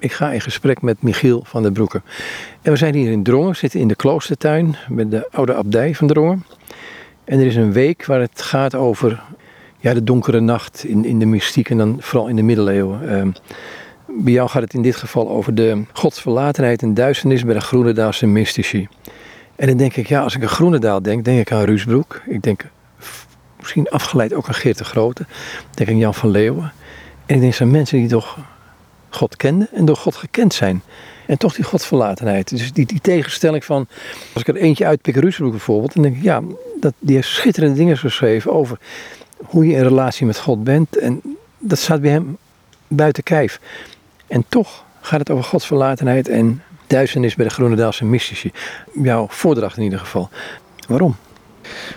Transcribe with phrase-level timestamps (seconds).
[0.00, 2.02] Ik ga in gesprek met Michiel van der Broeke.
[2.62, 6.06] En we zijn hier in Drongen, zitten in de kloostertuin met de oude abdij van
[6.06, 6.44] Drongen.
[7.24, 9.22] En er is een week waar het gaat over
[9.78, 13.08] ja, de donkere nacht in, in de mystiek en dan vooral in de middeleeuwen.
[13.08, 13.30] Ehm,
[14.06, 18.26] bij jou gaat het in dit geval over de godsverlatenheid en duisternis bij de Groenendaalse
[18.26, 18.88] mystici.
[19.56, 22.22] En dan denk ik, ja, als ik aan Groenendaal denk, denk ik aan Ruusbroek.
[22.26, 22.64] Ik denk
[23.58, 25.22] misschien afgeleid ook aan Geert de Grote.
[25.70, 26.72] Ik denk aan Jan van Leeuwen.
[27.26, 28.38] En ik denk aan mensen die toch
[29.10, 30.82] God kenden en door God gekend zijn.
[31.26, 32.48] En toch die godverlatenheid.
[32.48, 33.86] Dus die, die tegenstelling van,
[34.32, 36.42] als ik er eentje uitpik, Ruusbroek bijvoorbeeld, dan denk ik, ja,
[36.80, 38.78] dat, die heeft schitterende dingen geschreven over
[39.36, 40.98] hoe je in relatie met God bent.
[40.98, 41.22] En
[41.58, 42.36] dat staat bij hem
[42.88, 43.60] buiten kijf.
[44.26, 48.52] En toch gaat het over godsverlatenheid en duisternis bij de Groenendaalse mystici.
[49.02, 50.28] Jouw voordracht in ieder geval.
[50.88, 51.16] Waarom?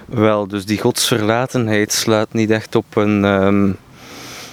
[0.06, 3.72] Wel, dus die godsverlatenheid slaat niet echt op een, ehm,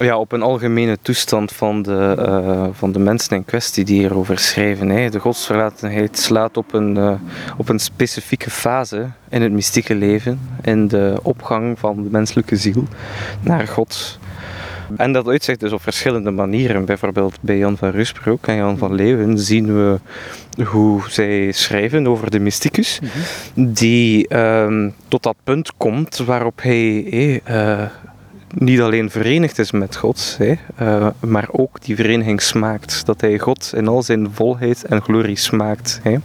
[0.04, 4.38] ja, op een algemene toestand van de, uh, van de mensen in kwestie die hierover
[4.38, 4.88] schrijven.
[4.88, 5.09] Hè.
[5.09, 7.12] De godsverlatenheid slaat op een, uh,
[7.56, 12.84] op een specifieke fase in het mystieke leven, in de opgang van de menselijke ziel
[13.40, 14.18] naar God.
[14.96, 16.84] En dat uitzicht dus op verschillende manieren.
[16.84, 19.98] Bijvoorbeeld bij Jan van Rusbroek en Jan van Leeuwen zien we
[20.65, 23.73] hoe zij schrijven over de mysticus, mhm.
[23.73, 27.82] die um, tot dat punt komt waarop hij eh,
[28.54, 33.06] niet alleen verenigd is met God, hè, uh, maar ook die vereniging smaakt.
[33.06, 36.01] Dat hij God in al zijn volheid en glorie smaakt.
[36.02, 36.16] Hè.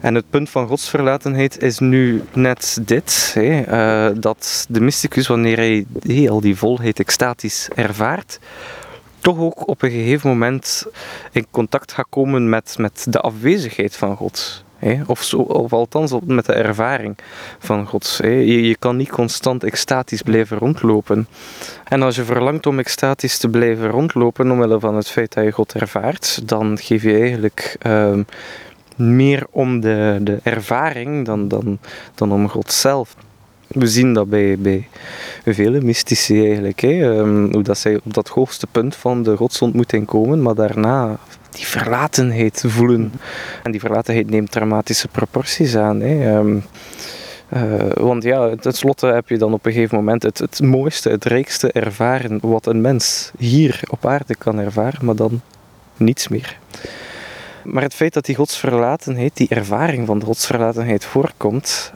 [0.00, 3.62] En het punt van godsverlatenheid is nu net dit: hè,
[4.10, 8.38] uh, dat de mysticus, wanneer hij hey, al die volheid extatisch ervaart,
[9.18, 10.86] toch ook op een gegeven moment
[11.32, 14.64] in contact gaat komen met, met de afwezigheid van God.
[15.06, 17.16] Of, zo, of althans met de ervaring
[17.58, 18.18] van God.
[18.22, 21.28] Je, je kan niet constant extatisch blijven rondlopen.
[21.84, 25.50] En als je verlangt om extatisch te blijven rondlopen omwille van het feit dat je
[25.50, 28.22] God ervaart, dan geef je eigenlijk ehm,
[28.96, 31.78] meer om de, de ervaring dan, dan,
[32.14, 33.16] dan om God zelf.
[33.66, 34.88] We zien dat bij, bij
[35.44, 40.06] vele mystici eigenlijk, hè, ehm, hoe dat zij op dat hoogste punt van de godsontmoeting
[40.06, 41.18] komen, maar daarna
[41.52, 43.12] die verlatenheid voelen.
[43.62, 46.00] En die verlatenheid neemt dramatische proporties aan.
[46.00, 46.36] Hè.
[46.36, 46.56] Ehm,
[47.56, 51.24] uh, want ja, tenslotte heb je dan op een gegeven moment het, het mooiste, het
[51.24, 55.40] rijkste ervaren wat een mens hier op aarde kan ervaren, maar dan
[55.96, 56.58] niets meer.
[57.64, 61.92] Maar het feit dat die godsverlatenheid, die ervaring van de godsverlatenheid voorkomt,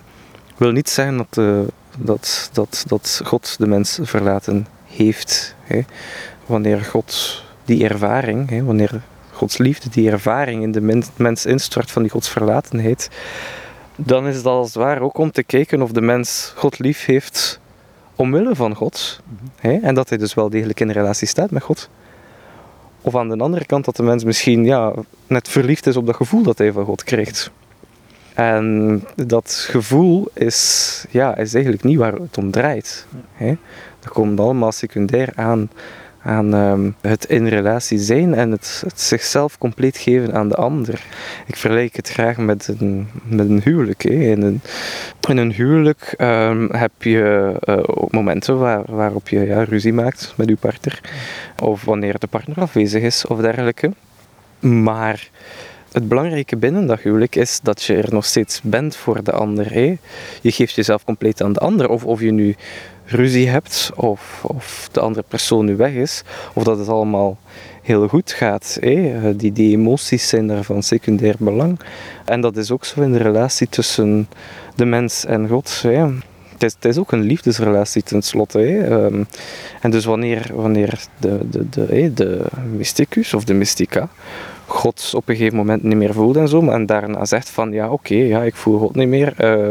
[0.56, 1.60] wil niet zeggen dat, uh,
[1.98, 5.54] dat, dat, dat God de mens verlaten heeft.
[5.60, 5.80] Hè.
[6.46, 9.00] Wanneer God die ervaring, hè, wanneer
[9.36, 13.10] Gods liefde, die ervaring in de mens, mens instort van die godsverlatenheid,
[13.96, 17.04] dan is het als het ware ook om te kijken of de mens God lief
[17.04, 17.60] heeft
[18.16, 19.20] omwille van God.
[19.60, 21.90] hè, en dat hij dus wel degelijk in relatie staat met God.
[23.00, 24.92] Of aan de andere kant dat de mens misschien ja,
[25.26, 27.50] net verliefd is op dat gevoel dat hij van God krijgt.
[28.34, 33.06] En dat gevoel is, ja, is eigenlijk niet waar het om draait.
[33.32, 33.56] Hè.
[34.00, 35.70] Dat komt allemaal secundair aan
[36.26, 41.04] aan um, het in relatie zijn en het, het, zichzelf compleet geven aan de ander.
[41.46, 44.02] Ik vergelijk het graag met een, met een huwelijk.
[44.02, 44.10] Hè.
[44.10, 44.60] In, een,
[45.28, 47.78] in een huwelijk um, heb je uh,
[48.10, 51.00] momenten waar, waarop je ja, ruzie maakt met je partner,
[51.62, 53.92] of wanneer de partner afwezig is of dergelijke.
[54.60, 55.30] Maar
[55.92, 59.72] het belangrijke binnen dat huwelijk is dat je er nog steeds bent voor de ander.
[59.72, 59.96] Hè.
[60.40, 61.88] Je geeft jezelf compleet aan de ander.
[61.88, 62.56] Of, of je nu
[63.06, 66.22] ruzie hebt, of, of de andere persoon nu weg is,
[66.54, 67.38] of dat het allemaal
[67.82, 68.78] heel goed gaat.
[68.80, 69.36] Hè.
[69.36, 71.80] Die, die emoties zijn daar van secundair belang.
[72.24, 74.28] En dat is ook zo in de relatie tussen
[74.74, 75.82] de mens en God.
[76.58, 78.60] Het is, ook een liefdesrelatie tenslotte.
[78.60, 79.26] Um,
[79.80, 82.44] en dus wanneer, wanneer de, de, de, de
[82.76, 84.08] mysticus of de mystica
[84.66, 87.90] God op een gegeven moment niet meer voelt en zo, en daarna zegt van ja
[87.90, 89.70] oké, ja, ik voel God niet meer, uh,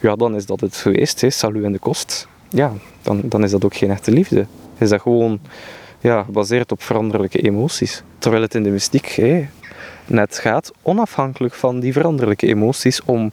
[0.00, 3.50] ja dan is dat het geweest, hè, salu en de kost ja, dan, dan is
[3.50, 4.46] dat ook geen echte liefde.
[4.78, 5.40] Is dat gewoon
[6.00, 8.02] ja, gebaseerd op veranderlijke emoties.
[8.18, 9.20] Terwijl het in de mystiek
[10.06, 13.32] net gaat, onafhankelijk van die veranderlijke emoties, om,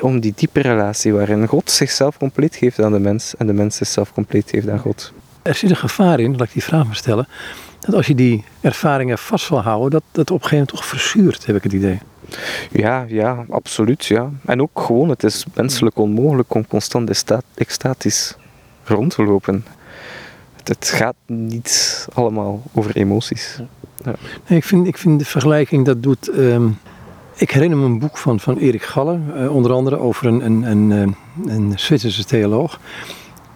[0.00, 3.76] om die diepe relatie waarin God zichzelf compleet geeft aan de mens en de mens
[3.76, 5.12] zichzelf compleet geeft aan God.
[5.42, 7.28] Er zit een gevaar in, dat ik die vraag mag stellen,
[7.80, 10.86] dat als je die ervaringen vast wil houden, dat dat op een gegeven moment toch
[10.86, 11.98] verzuurt, heb ik het idee.
[12.70, 14.04] Ja, ja, absoluut.
[14.04, 14.30] Ja.
[14.44, 17.24] En ook gewoon, het is menselijk onmogelijk om constant
[17.54, 18.36] extatisch
[18.84, 19.64] rond te lopen.
[20.64, 23.58] Het, gaat niet allemaal over emoties.
[24.04, 24.14] Ja.
[24.46, 26.28] Nee, ik, vind, ik vind de vergelijking dat doet.
[26.28, 26.68] Ehm,
[27.36, 30.62] ik herinner me een boek van, van Erik Galler, uh, onder andere over een, een,
[30.62, 32.80] een, eh, een Zwitserse theoloog.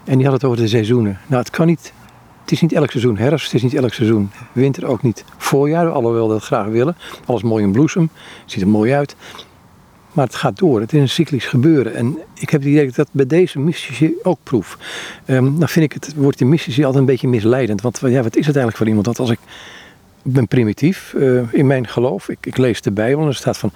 [0.05, 1.19] En die had het over de seizoenen.
[1.26, 1.93] Nou, het kan niet
[2.40, 5.90] Het is niet elk seizoen herfst, het is niet elk seizoen winter, ook niet voorjaar,
[5.90, 6.96] alhoewel we dat graag willen.
[7.25, 8.11] Alles mooi in bloesem,
[8.44, 9.17] ziet er mooi uit.
[10.16, 11.94] Maar het gaat door, het is een cyclisch gebeuren.
[11.94, 14.78] En ik heb het idee dat ik dat bij deze mystici ook proef.
[15.26, 17.80] Um, dan vind ik het woordje mystici altijd een beetje misleidend.
[17.80, 19.04] Want ja, wat is het eigenlijk voor iemand?
[19.04, 19.38] Dat als ik,
[20.22, 23.72] ben primitief uh, in mijn geloof, ik, ik, lees de Bijbel en er staat van...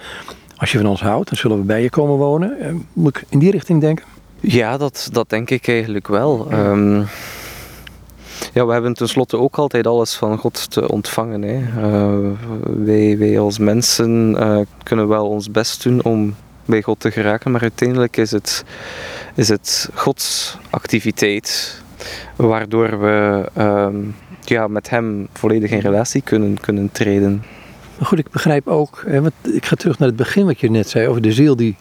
[0.56, 2.56] Als je van ons houdt, dan zullen we bij je komen wonen.
[2.60, 4.04] Uh, moet ik in die richting denken?
[4.40, 6.52] Ja, dat, dat denk ik eigenlijk wel.
[6.52, 7.06] Um,
[8.52, 11.42] ja, we hebben tenslotte ook altijd alles van God te ontvangen.
[11.42, 11.58] Hè.
[11.58, 12.30] Uh,
[12.84, 17.50] wij, wij als mensen uh, kunnen wel ons best doen om bij God te geraken,
[17.50, 18.64] maar uiteindelijk is het,
[19.34, 21.78] is het Gods activiteit
[22.36, 23.88] waardoor we uh,
[24.44, 27.44] ja, met Hem volledig in relatie kunnen, kunnen treden.
[28.02, 31.08] Goed, ik begrijp ook, hè, ik ga terug naar het begin wat je net zei
[31.08, 31.76] over de ziel die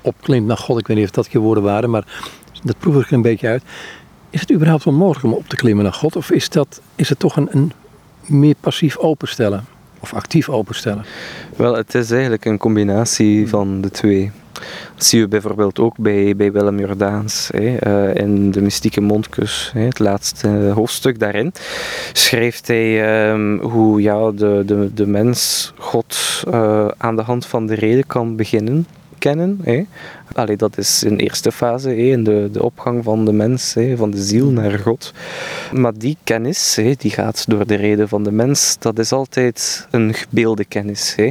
[0.00, 0.78] opklimt naar God.
[0.78, 2.04] Ik weet niet of dat je woorden waren, maar
[2.62, 3.62] dat proef ik er een beetje uit.
[4.32, 6.16] Is het überhaupt wel mogelijk om op te klimmen naar God?
[6.16, 7.72] Of is, dat, is het toch een, een
[8.26, 9.64] meer passief openstellen?
[10.00, 11.04] Of actief openstellen?
[11.56, 14.30] Wel, het is eigenlijk een combinatie van de twee.
[14.94, 19.70] Dat zie je bijvoorbeeld ook bij, bij Willem Jordaans hè, uh, in de mystieke mondkus,
[19.74, 21.52] hè, het laatste hoofdstuk daarin,
[22.12, 27.66] schrijft hij um, hoe ja, de, de, de mens God uh, aan de hand van
[27.66, 28.86] de reden kan beginnen
[29.22, 29.60] kennen.
[29.62, 29.84] Hè.
[30.34, 33.96] Allee, dat is een eerste fase, hè, in de, de opgang van de mens, hè,
[33.96, 35.12] van de ziel naar God.
[35.72, 39.86] Maar die kennis, hè, die gaat door de reden van de mens, dat is altijd
[39.90, 41.14] een gebeelde kennis.
[41.16, 41.30] Hè.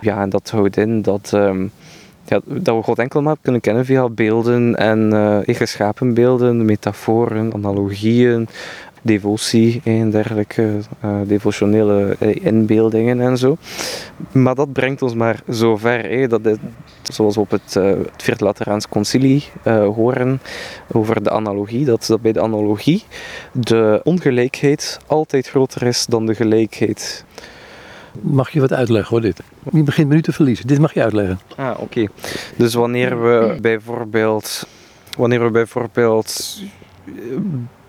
[0.00, 1.30] Ja, en dat houdt in dat...
[1.34, 1.70] Um,
[2.26, 7.54] ja, dat we God enkel maar kunnen kennen via beelden en uh, geschapen beelden, metaforen,
[7.54, 8.48] analogieën,
[9.04, 13.56] devotie en dergelijke uh, devotionele uh, inbeeldingen en zo.
[14.32, 16.28] Maar dat brengt ons maar zo ver.
[16.28, 16.56] Dat is,
[17.02, 19.44] zoals we op het, uh, het Vierde Lateraans Concilie
[19.94, 20.40] horen
[20.92, 23.04] over de analogie, dat, dat bij de analogie
[23.52, 27.24] de ongelijkheid altijd groter is dan de gelijkheid.
[28.20, 29.40] Mag je wat uitleggen hoor, dit?
[29.72, 30.66] Je begint me nu te verliezen.
[30.66, 31.38] Dit mag je uitleggen.
[31.56, 32.06] Ah, oké.
[32.56, 34.66] Dus wanneer we bijvoorbeeld...
[35.18, 36.60] Wanneer we bijvoorbeeld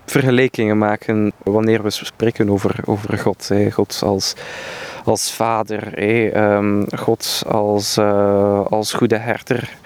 [0.06, 3.48] vergelijkingen maken wanneer we spreken over, over God.
[3.48, 3.70] Hè.
[3.70, 4.34] God als,
[5.04, 6.54] als vader, hè.
[6.56, 9.76] Um, God als, uh, als goede herder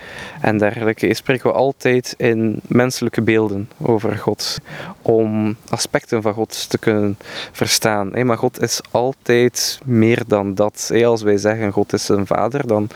[0.41, 1.15] en dergelijke.
[1.15, 4.59] Spreken we altijd in menselijke beelden over God.
[5.03, 7.19] Om aspecten van God te kunnen
[7.53, 8.11] verstaan.
[8.13, 8.25] Hè.
[8.25, 10.91] Maar God is altijd meer dan dat.
[11.05, 12.89] Als wij zeggen God is een vader, dan,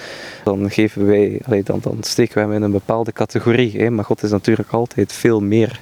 [0.45, 3.91] dan, geven wij, dan, dan steken we hem in een bepaalde categorie.
[3.91, 5.81] Maar God is natuurlijk altijd veel meer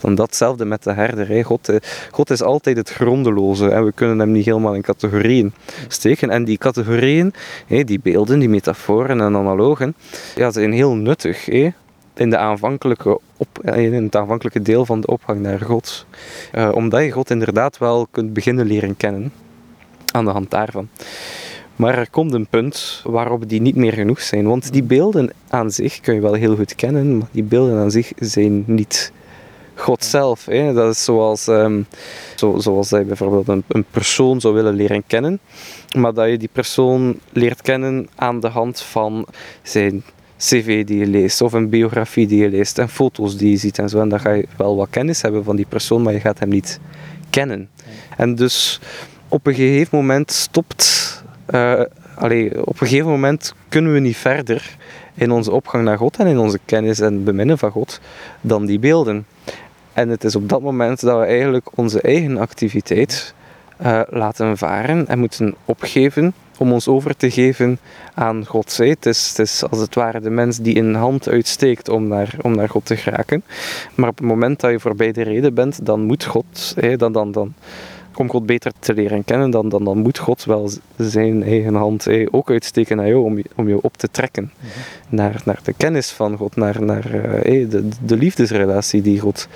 [0.00, 1.44] dan datzelfde met de herder.
[1.44, 1.76] God, eh,
[2.10, 5.52] God is altijd het grondeloze en we kunnen hem niet helemaal in categorieën
[5.88, 6.30] steken.
[6.30, 7.32] En die categorieën,
[7.66, 9.94] die beelden, die metaforen en analogen,
[10.34, 11.74] ja, zijn heel nuttig in,
[12.14, 16.06] de aanvankelijke op, in het aanvankelijke deel van de opgang naar God.
[16.54, 19.32] Uh, omdat je God inderdaad wel kunt beginnen leren kennen
[20.12, 20.88] aan de hand daarvan.
[21.76, 24.46] Maar er komt een punt waarop die niet meer genoeg zijn.
[24.46, 27.90] Want die beelden aan zich kun je wel heel goed kennen, maar die beelden aan
[27.90, 29.12] zich zijn niet
[29.80, 30.44] God zelf.
[30.44, 30.72] Hè.
[30.72, 31.86] Dat is zoals, um,
[32.34, 35.40] zo, zoals je bijvoorbeeld een, persoon zou willen leren kennen,
[35.96, 39.26] maar dat je die persoon leert kennen aan de hand van
[39.62, 40.02] zijn
[40.38, 43.78] cv die je leest, of een biografie die je leest, en foto's die je ziet
[43.78, 44.00] en zo.
[44.00, 46.48] En dan ga je wel wat kennis hebben van die persoon, maar je gaat hem
[46.48, 46.80] niet
[47.30, 47.68] kennen.
[48.16, 48.80] En dus
[49.28, 51.08] op een gegeven moment stopt.
[51.50, 51.80] Uh,
[52.14, 54.76] allee, op een gegeven moment kunnen we niet verder
[55.14, 58.00] in onze opgang naar God en in onze kennis en beminnen van God
[58.40, 59.26] dan die beelden.
[60.00, 63.34] En het is op dat moment dat we eigenlijk onze eigen activiteit
[63.82, 67.78] uh, laten varen en moeten opgeven om ons over te geven
[68.14, 68.76] aan God.
[68.76, 72.34] Het is, het is als het ware de mens die een hand uitsteekt om naar,
[72.42, 73.42] om naar God te geraken.
[73.94, 77.32] Maar op het moment dat je voorbij de reden bent, dan moet God, dan, dan,
[77.32, 77.54] dan,
[78.20, 82.06] om God beter te leren kennen, dan, dan, dan moet God wel zijn eigen hand
[82.30, 84.52] ook uitsteken naar jou om je, om je op te trekken.
[84.56, 84.68] Mhm.
[85.08, 89.48] naar, naar de kennis van God, naar, naar uh, de, de liefdesrelatie die God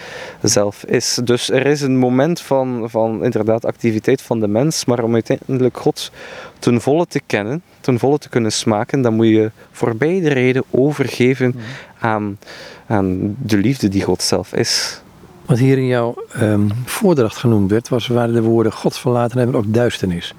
[0.42, 1.20] zelf is.
[1.24, 5.76] Dus er is een moment van, van inderdaad activiteit van de mens, maar om uiteindelijk
[5.76, 6.10] God
[6.58, 10.64] ten volle te kennen, ten volle te kunnen smaken, dan moet je voorbij de reden
[10.70, 12.06] overgeven mhm.
[12.06, 12.38] aan,
[12.86, 15.02] aan de liefde die God zelf is.
[15.46, 19.56] Wat hier in jouw um, voordracht genoemd werd, was, waren de woorden God verlaten en
[19.56, 20.34] ook duisternis.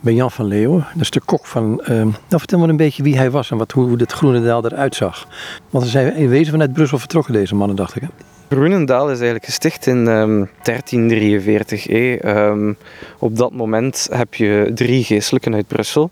[0.00, 1.80] Bij Jan van Leeuwen, dat is de kok van.
[1.88, 4.64] Um, nou, vertel maar een beetje wie hij was en wat, hoe, hoe Groene Daal
[4.64, 5.26] eruit zag.
[5.70, 8.02] Want ze zijn in wezen vanuit Brussel vertrokken, deze mannen, dacht ik.
[8.02, 8.08] Hè?
[8.48, 11.86] Groenendaal is eigenlijk gesticht in 1343.
[11.86, 12.72] Ehm,
[13.18, 16.10] op dat moment heb je drie geestelijken uit Brussel.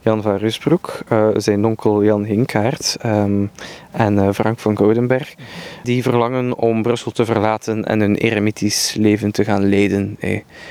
[0.00, 3.50] Jan van Rusbroek, uh, zijn onkel Jan Hinkaert um,
[3.90, 5.34] en uh, Frank van Goudenberg.
[5.82, 10.16] Die verlangen om Brussel te verlaten en een eremitisch leven te gaan leiden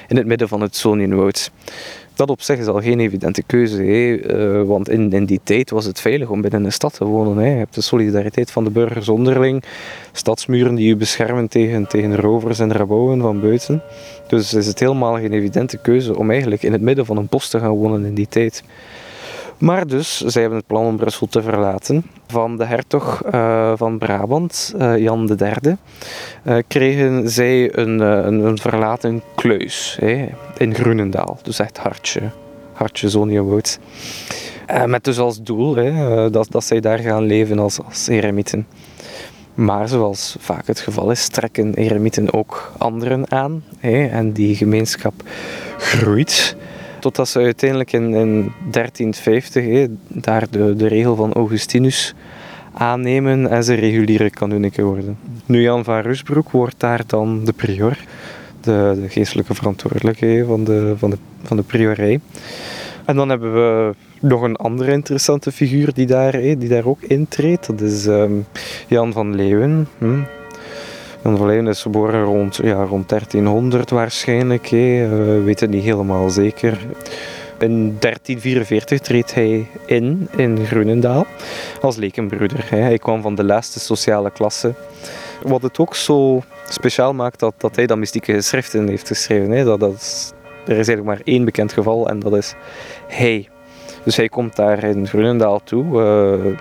[0.07, 1.51] in het midden van het Zonienwoud
[2.15, 3.83] dat op zich is al geen evidente keuze.
[3.83, 7.49] Uh, want in, in die tijd was het veilig om binnen een stad te wonen.
[7.49, 9.63] Je hebt de solidariteit van de burgers onderling,
[10.11, 13.81] stadsmuren die je beschermen tegen, tegen rovers en rabouwen van buiten.
[14.27, 17.49] Dus is het helemaal geen evidente keuze om eigenlijk in het midden van een bos
[17.49, 18.63] te gaan wonen in die tijd.
[19.63, 22.05] Maar dus, zij hebben het plan om Brussel te verlaten.
[22.27, 25.75] Van de hertog uh, van Brabant, uh, Jan III,
[26.43, 29.99] uh, kregen zij een, een, een, verlaten kluis
[30.57, 31.39] in Groenendaal.
[31.41, 32.21] Dus echt hartje,
[32.73, 33.79] hartje Zoniewoud.
[34.85, 35.73] met dus als doel
[36.31, 38.67] dat, dat zij daar gaan leven als, als eremieten.
[39.53, 43.63] Maar zoals vaak het geval is, trekken eremieten ook anderen aan.
[43.79, 45.13] En die gemeenschap
[45.77, 46.55] groeit.
[47.03, 52.13] Totdat ze uiteindelijk in, in 1350 daar de, de regel van Augustinus
[52.73, 55.17] aannemen en ze reguliere kanuniken worden.
[55.45, 57.97] Nu Jan van Rusbroek wordt daar dan de prior,
[58.61, 62.19] de, geestelijke verantwoordelijke van de, van, de, van de priorij.
[63.05, 67.67] En dan hebben we nog een andere interessante figuur die daar, die daar ook intreedt.
[67.67, 68.33] Dat is ehm,
[68.87, 69.87] Jan van Leeuwen.
[71.23, 74.67] Jan van Leeuwen is geboren rond, ja, rond 1300 waarschijnlijk.
[74.67, 75.07] Hè.
[75.07, 76.77] We weten niet helemaal zeker.
[77.59, 81.25] In 1344 treedt hij in in Grunendaal
[81.81, 82.69] als lekenbroeder.
[82.69, 84.73] Hij kwam van de laatste sociale klasse.
[85.41, 89.65] Wat het ook zo speciaal maakt dat, dat hij dan mystieke geschriften heeft geschreven.
[89.65, 92.55] Dat, dat er is eigenlijk maar één bekend geval en dat is
[93.07, 93.49] hij.
[94.03, 95.85] Dus hij komt daar in Grunendaal toe.
[95.85, 96.57] Uh,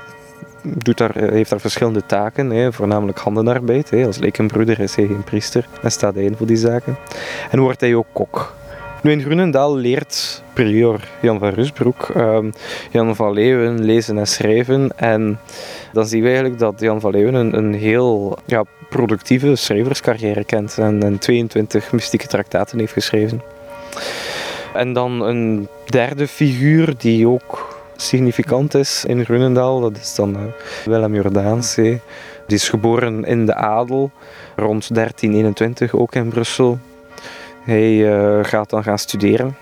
[0.63, 3.91] doet daar, eh, heeft daar verschillende taken, hè, voornamelijk handenarbeid.
[3.91, 4.07] Hè.
[4.07, 6.97] Als lekenbroeder is hij geen priester en staat hij in voor die zaken.
[7.51, 8.55] En wordt hij ook kok.
[9.03, 12.51] Nu in Groenendaal leert prior Jan van Rusbroek ehm,
[12.91, 14.91] Jan van Leeuwen lezen en schrijven.
[14.97, 15.39] En
[15.93, 20.79] dan zien we eigenlijk dat Jan van Leeuwen een, een heel ja, productieve schrijverscarrière kent
[20.79, 23.43] en, en 22 mystieke traktaten heeft geschreven.
[24.75, 29.81] En dan een derde figuur die ook significant is in Grunendaal.
[29.81, 30.43] Dat is dan uh,
[30.85, 31.75] Willem Jordaans.
[31.75, 32.01] Die
[32.47, 34.11] is geboren in de adel,
[34.57, 36.79] rond 1321 ook in Brussel.
[37.63, 39.57] Hij uh, gaat dan gaan studeren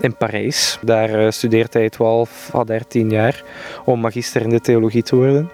[0.00, 0.78] in Parijs.
[0.82, 3.42] Daar uh, studeert hij 12 à 13 jaar
[3.84, 5.50] om magister in de theologie te worden.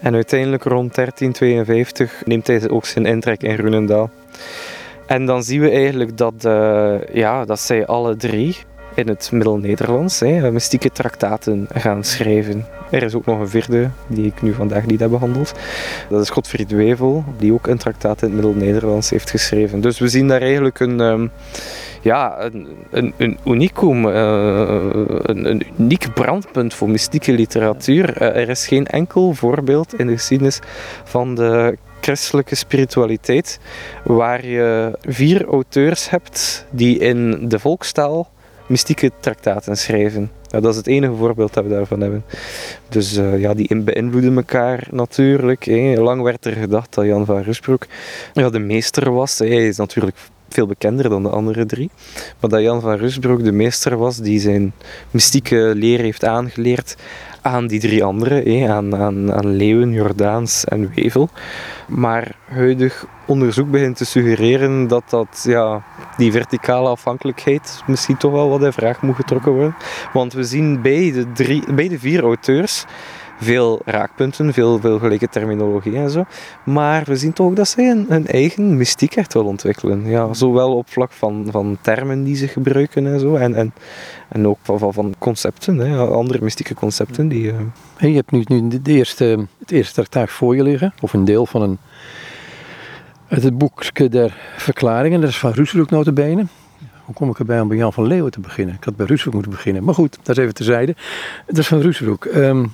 [0.00, 4.10] En uiteindelijk rond 1352 neemt hij ook zijn intrek in Grunendaal.
[5.06, 6.34] En dan zien we eigenlijk dat,
[7.12, 8.56] ja, dat zij alle drie
[8.98, 10.20] in het Middel-Nederlands
[10.52, 12.66] mystieke traktaten gaan schrijven.
[12.90, 15.54] Er is ook nog een vierde die ik nu vandaag niet heb behandeld.
[16.08, 19.80] Dat is Godfried Wevel, die ook een traktaat in het Middel-Nederlands heeft geschreven.
[19.80, 21.30] Dus we zien daar eigenlijk een, um,
[22.00, 22.50] ja,
[22.90, 24.12] een, een, unicum, uh,
[25.22, 28.22] een, uniek brandpunt voor mystieke literatuur.
[28.22, 30.58] Uh, er is geen enkel voorbeeld in de geschiedenis
[31.04, 33.60] van de christelijke spiritualiteit
[34.04, 38.28] waar je vier auteurs hebt die in de volkstaal
[38.68, 40.30] mystieke traktaten schrijven.
[40.46, 42.24] Dat is het enige voorbeeld dat we daarvan hebben.
[42.88, 45.66] Dus uh, ja, die beïnvloeden elkaar natuurlijk.
[45.96, 47.86] Lang werd er gedacht dat Jan van Rusbroek
[48.32, 49.38] ja, de meester was.
[49.38, 50.16] Hij is natuurlijk
[50.48, 51.90] veel bekender dan de andere drie.
[52.40, 54.72] Maar dat Jan van Rusbroek de meester was die zijn
[55.10, 56.96] mystieke leer heeft aangeleerd
[57.42, 61.28] aan die drie anderen, aan, aan, aan Leeuwen, Jordaans en Wevel.
[61.86, 65.82] Maar huidig onderzoek begint te suggereren dat, dat ja,
[66.16, 69.76] die verticale afhankelijkheid misschien toch wel wat in vraag moet getrokken worden.
[70.12, 72.84] Want we zien bij de, drie, bij de vier auteurs
[73.40, 76.24] veel raakpunten, veel, veel gelijke terminologie en zo.
[76.64, 80.06] Maar we zien toch dat zij een, eigen mystiek echt wel ontwikkelen.
[80.06, 83.72] Ja, zowel op vlak van, van termen die ze gebruiken en zo, en, en,
[84.28, 87.28] en ook van, van, concepten, hè, andere mystieke concepten.
[87.28, 87.54] Die, uh...
[87.96, 91.46] je hebt nu, nu de eerste, het eerste traktaat voor je liggen, of een deel
[91.46, 91.78] van een
[93.28, 96.46] uit het boekje der verklaringen, dat is van Roesbroek notabene.
[97.04, 98.74] Hoe kom ik erbij om bij Jan van Leeuwen te beginnen?
[98.74, 99.84] Ik had bij Roesbroek moeten beginnen.
[99.84, 100.96] Maar goed, dat is even terzijde.
[101.46, 102.24] Dat is van Roesbroek.
[102.24, 102.72] Um,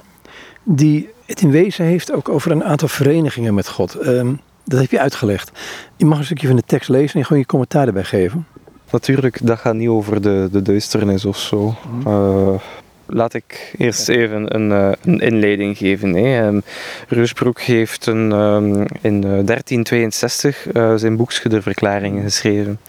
[0.64, 4.06] die het in wezen heeft ook over een aantal verenigingen met God.
[4.06, 5.50] Um, dat heb je uitgelegd.
[5.96, 8.46] Je mag een stukje van de tekst lezen en gewoon je commentaar erbij geven.
[8.90, 11.74] Natuurlijk, dat gaat niet over de, de duisternis of zo.
[11.90, 12.06] Mm.
[12.06, 12.54] Uh,
[13.06, 16.14] Laat ik eerst even een, uh, een inleiding geven.
[16.14, 16.46] Hè.
[16.46, 16.62] Um,
[17.08, 22.80] Reusbroek heeft een, um, in 1362 uh, uh, zijn boekje Verklaringen geschreven.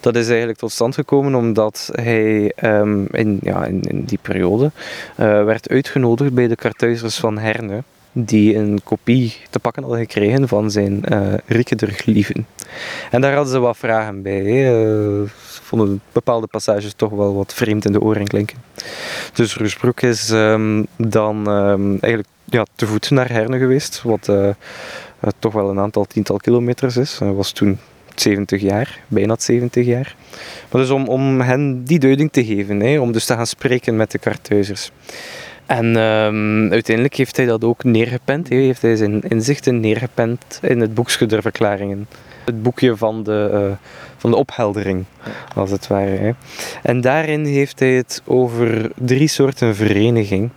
[0.00, 4.70] Dat is eigenlijk tot stand gekomen omdat hij um, in, ja, in, in, die periode
[5.20, 10.48] uh, werd uitgenodigd bij de Kartuizers van Herne die een kopie te pakken hadden gekregen
[10.48, 12.46] van zijn uh, Rieke der Glieven.
[13.10, 14.44] En daar hadden ze wat vragen bij.
[14.44, 14.86] Hè.
[15.22, 15.28] Uh,
[15.68, 18.58] vonden bepaalde passages toch wel wat vreemd in de oren klinken.
[19.32, 24.48] Dus Rusbroek is um, dan um, eigenlijk ja, te voet naar Herne geweest, wat uh,
[25.38, 27.18] toch wel een aantal tiental kilometers is.
[27.18, 27.78] Hij was toen
[28.14, 30.16] 70 jaar, bijna 70 jaar.
[30.70, 33.96] Maar dus om, om hen die duiding te geven, hè, om dus te gaan spreken
[33.96, 34.90] met de kartuizers.
[35.68, 40.80] En um, uiteindelijk heeft hij dat ook neergepend, hè, heeft hij zijn inzichten neergepend in
[40.80, 41.42] het boekje der.
[42.44, 45.04] Het boekje van de, uh, van de opheldering,
[45.54, 46.34] als het ware.
[46.82, 50.50] En daarin heeft hij het over drie soorten vereniging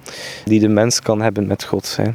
[0.45, 1.97] die de mens kan hebben met God.
[2.01, 2.11] Hè.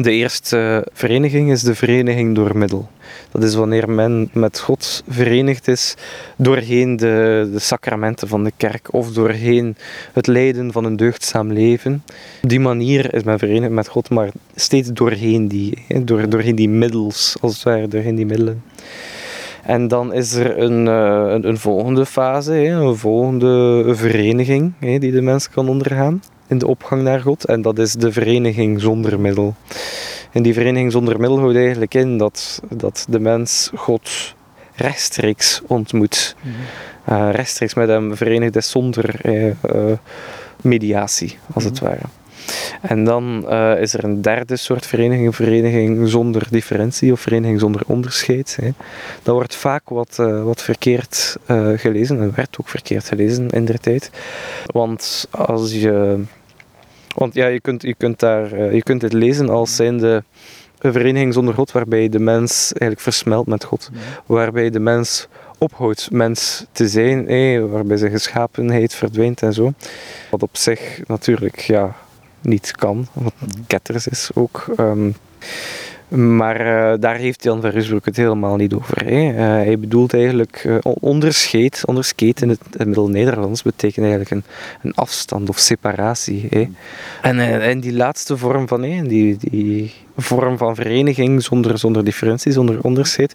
[0.00, 2.88] De eerste vereniging is de vereniging door middel.
[3.30, 5.94] Dat is wanneer men met God verenigd is
[6.36, 9.76] doorheen de, de sacramenten van de kerk of doorheen
[10.12, 12.02] het leiden van een deugdzaam leven.
[12.42, 16.68] Op die manier is men verenigd met God, maar steeds doorheen die, door, doorheen die
[16.68, 18.62] middels, als het ware, doorheen die middelen.
[19.62, 25.48] En dan is er een, een, een volgende fase, een volgende vereniging die de mens
[25.48, 26.22] kan ondergaan
[26.52, 27.44] in de opgang naar God.
[27.44, 29.54] En dat is de vereniging zonder middel.
[30.32, 34.34] En die vereniging zonder middel houdt eigenlijk in dat, dat de mens God
[34.74, 36.36] rechtstreeks ontmoet.
[37.08, 39.52] uh, rechtstreeks met hem verenigd is zonder uh, uh,
[40.60, 41.84] mediatie, als het mhm.
[41.84, 42.06] ware.
[42.80, 47.82] En dan uh, is er een derde soort vereniging, vereniging zonder differentie of vereniging zonder
[47.86, 48.58] onderscheid.
[48.60, 48.70] Hè.
[49.22, 53.64] Dat wordt vaak wat, uh, wat verkeerd uh, gelezen en werd ook verkeerd gelezen in
[53.64, 54.10] der tijd.
[54.66, 56.22] Want als je
[57.14, 60.24] want ja, je kunt, je kunt, daar, uh, je kunt het lezen als zijnde
[60.78, 63.90] een vereniging zonder God, waarbij de mens eigenlijk versmelt met God.
[64.26, 65.28] Waarbij de mens
[65.58, 69.72] ophoudt mens te zijn, eh, waarbij zijn geschapenheid verdwijnt en zo.
[70.30, 71.96] Wat op zich natuurlijk ja,
[72.40, 73.34] niet kan, wat
[73.66, 74.64] ketters is ook.
[74.78, 75.14] Um,
[76.16, 79.04] maar uh, daar heeft Jan van Rusbroek het helemaal niet over.
[79.04, 79.30] Hè.
[79.30, 81.82] Uh, hij bedoelt eigenlijk uh, onderscheid.
[81.86, 84.44] Onderscheid in het, het Middel-Nederlands betekent eigenlijk een,
[84.82, 86.46] een, afstand of separatie.
[86.50, 86.68] Hè.
[87.22, 92.52] En, en die laatste vorm van, hè, die, die vorm van vereniging zonder, zonder differentie,
[92.52, 93.34] zonder onderscheid,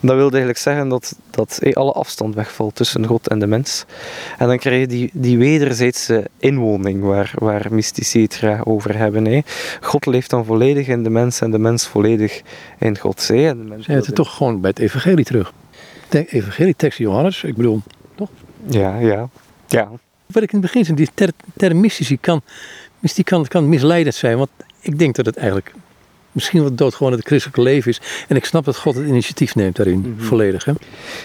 [0.00, 3.84] dat wil eigenlijk zeggen dat, dat hey, alle afstand wegvalt tussen God en de mens.
[4.38, 9.44] En dan krijg je die, die wederzijdse inwoning waar, waar mystici het graag over hebben.
[9.80, 12.42] God leeft dan volledig in de mens en de mens volledig
[12.78, 13.28] in God.
[13.28, 13.48] Hè.
[13.48, 15.52] En de mens het toch gewoon bij het evangelie terug.
[16.08, 17.82] De evangelie, tekst Johannes, ik bedoel,
[18.14, 18.30] toch?
[18.68, 19.28] Ja, ja,
[19.66, 19.90] ja.
[20.26, 22.42] Wat ik in het begin zei, die ter, term mystici kan,
[22.98, 24.50] mystiek kan, kan misleidend zijn, want
[24.80, 25.72] ik denk dat het eigenlijk
[26.36, 28.00] misschien wat dood gewoon het christelijke leven is.
[28.28, 30.20] En ik snap dat God het initiatief neemt daarin, mm -hmm.
[30.20, 30.64] volledig.
[30.64, 30.72] Hè?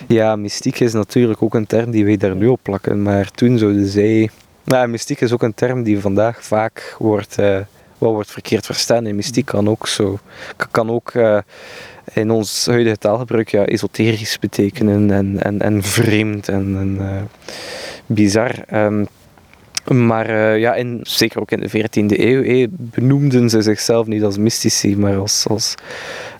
[0.07, 3.01] Ja, mystiek is natuurlijk ook een term die wij daar nu op plakken.
[3.01, 4.29] Maar toen zouden zij...
[4.63, 7.57] Nou, mystiek is ook een term die vandaag vaak wordt, uh,
[7.97, 9.05] wel wordt verkeerd verstaan.
[9.05, 10.19] En mystiek kan ook zo...
[10.71, 11.13] Kan ook...
[11.13, 11.37] Uh,
[12.13, 17.21] in ons huidige taalgebruik ja, esoterisch betekenen en, en, en vreemd en, en uh,
[18.05, 18.51] bizar.
[18.73, 19.07] Um,
[19.93, 24.23] maar uh, ja, in, zeker ook in de 14e eeuw eh, benoemden ze zichzelf niet
[24.23, 25.75] als mystici, maar als, als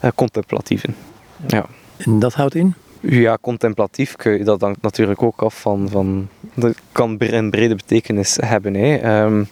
[0.04, 0.94] uh, contemplatieven.
[1.46, 1.66] Ja.
[1.96, 2.74] En dat houdt in?
[3.00, 5.88] Ja, contemplatief dat dan natuurlijk ook af van.
[5.88, 8.74] van dat kan een brede betekenis hebben.
[8.74, 9.22] Hè.
[9.24, 9.48] Um,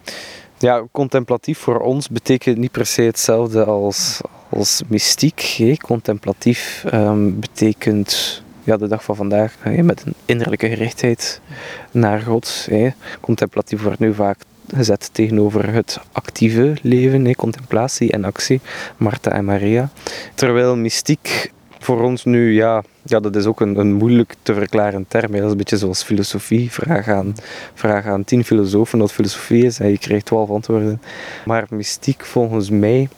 [0.58, 5.40] ja, contemplatief voor ons betekent niet per se hetzelfde als, als mystiek.
[5.40, 5.76] Hè.
[5.76, 8.42] Contemplatief um, betekent
[8.78, 11.40] de dag van vandaag met een innerlijke gerichtheid
[11.90, 12.68] naar God.
[13.20, 14.38] Contemplatief wordt nu vaak
[14.74, 18.60] gezet tegenover het actieve leven, contemplatie en actie,
[18.96, 19.90] Martha en Maria.
[20.34, 25.04] Terwijl mystiek voor ons nu, ja, ja dat is ook een, een moeilijk te verklaren
[25.08, 25.32] term.
[25.32, 26.72] Dat is een beetje zoals filosofie.
[26.72, 27.34] Vraag aan,
[27.74, 31.02] vraag aan tien filosofen wat filosofie is en je krijgt twaalf antwoorden.
[31.44, 33.08] Maar mystiek volgens mij,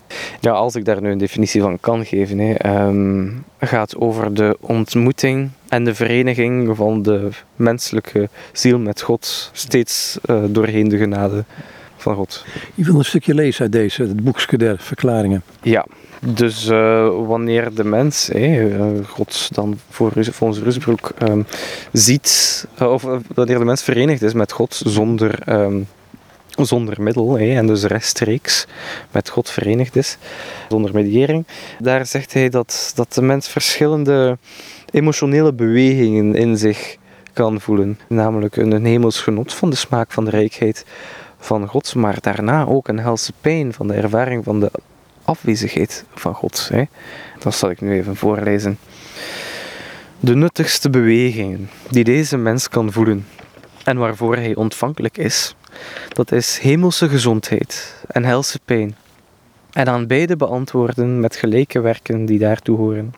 [0.40, 4.56] ja, als ik daar nu een definitie van kan geven, hè, um, gaat over de
[4.60, 11.44] ontmoeting en de vereniging van de menselijke ziel met God, steeds uh, doorheen de genade
[11.96, 12.44] van God.
[12.74, 15.42] Je wil een stukje lezen uit deze, het boekje der verklaringen.
[15.62, 15.86] Ja,
[16.26, 21.46] dus uh, wanneer de mens, uh, God dan voor, volgens Rusbroek, um,
[21.92, 23.02] ziet, uh, of
[23.34, 25.86] wanneer de mens verenigd is met God zonder, um,
[26.56, 28.66] zonder middel, en dus rechtstreeks
[29.10, 30.16] met God verenigd is,
[30.68, 31.46] zonder mediëring,
[31.78, 34.38] daar zegt hij dat, dat de mens verschillende
[34.90, 36.96] emotionele bewegingen in zich
[37.32, 37.98] kan voelen.
[38.08, 40.84] Namelijk een hemels genot van de smaak van de rijkheid
[41.38, 44.70] van God, maar daarna ook een helse pijn van de ervaring van de
[45.24, 46.68] afwezigheid van God.
[46.72, 46.84] Hè.
[47.38, 48.78] Dat zal ik nu even voorlezen.
[50.20, 53.26] De nuttigste bewegingen die deze mens kan voelen
[53.84, 55.54] en waarvoor hij ontvankelijk is,
[56.08, 58.96] dat is hemelse gezondheid en helse pijn.
[59.72, 63.14] en aan beide beantwoorden met gelijke werken die daartoe horen.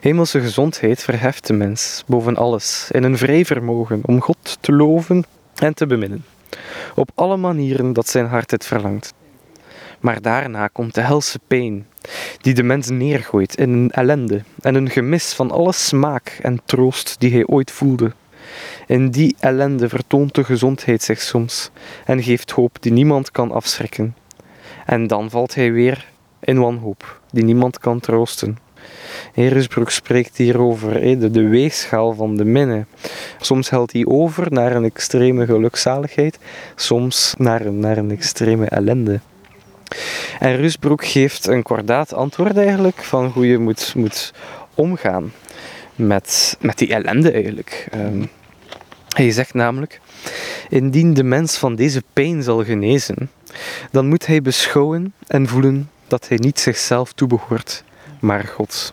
[0.00, 5.24] Hemelse gezondheid verheft de mens boven alles in een vrij vermogen om God te loven
[5.54, 6.24] en te beminnen,
[6.94, 9.14] op alle manieren dat zijn hart het verlangt.
[10.02, 11.86] Maar daarna komt de helse pijn,
[12.40, 17.16] die de mens neergooit in een ellende en een gemis van alle smaak en troost
[17.18, 18.12] die hij ooit voelde.
[18.86, 21.70] In die ellende vertoont de gezondheid zich soms
[22.04, 24.16] en geeft hoop die niemand kan afschrikken.
[24.86, 26.08] En dan valt hij weer
[26.40, 28.58] in wanhoop, die niemand kan troosten.
[29.32, 32.84] Heresbroek spreekt hier over de, de weegschaal van de minne.
[33.40, 36.38] Soms helpt hij over naar een extreme gelukzaligheid,
[36.74, 39.20] soms naar naar een extreme ellende.
[40.38, 44.32] En Rusbroek geeft een kordaat antwoord eigenlijk van hoe je moet, moet
[44.74, 45.32] omgaan
[45.94, 47.88] met, met die ellende eigenlijk.
[47.94, 48.30] Um,
[49.08, 50.00] hij zegt namelijk,
[50.68, 53.30] indien de mens van deze pijn zal genezen,
[53.90, 57.84] dan moet hij beschouwen en voelen dat hij niet zichzelf toebehoort,
[58.20, 58.92] maar God.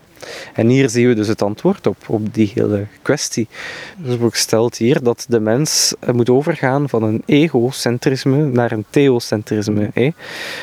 [0.54, 3.48] En hier zien we dus het antwoord op, op die hele kwestie.
[4.04, 9.90] Rusbroek stelt hier dat de mens moet overgaan van een egocentrisme naar een theocentrisme.
[9.94, 10.10] Hè.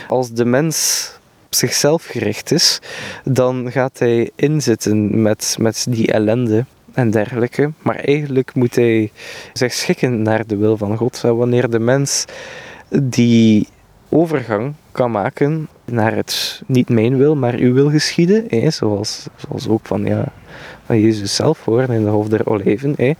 [0.08, 1.10] Als de mens
[1.50, 2.80] zichzelf gericht is,
[3.24, 7.72] dan gaat hij inzitten met, met die ellende en dergelijke.
[7.82, 9.12] Maar eigenlijk moet hij
[9.54, 11.22] zich schikken naar de wil van God.
[11.22, 12.26] Wanneer de mens
[12.90, 13.68] die
[14.10, 18.46] overgang kan maken naar het niet mijn wil, maar uw wil geschieden.
[18.48, 20.26] Hè, zoals, zoals ook van, ja,
[20.86, 22.94] van Jezus zelf hoor, in de Hof der Olijven.
[22.98, 23.12] Hè.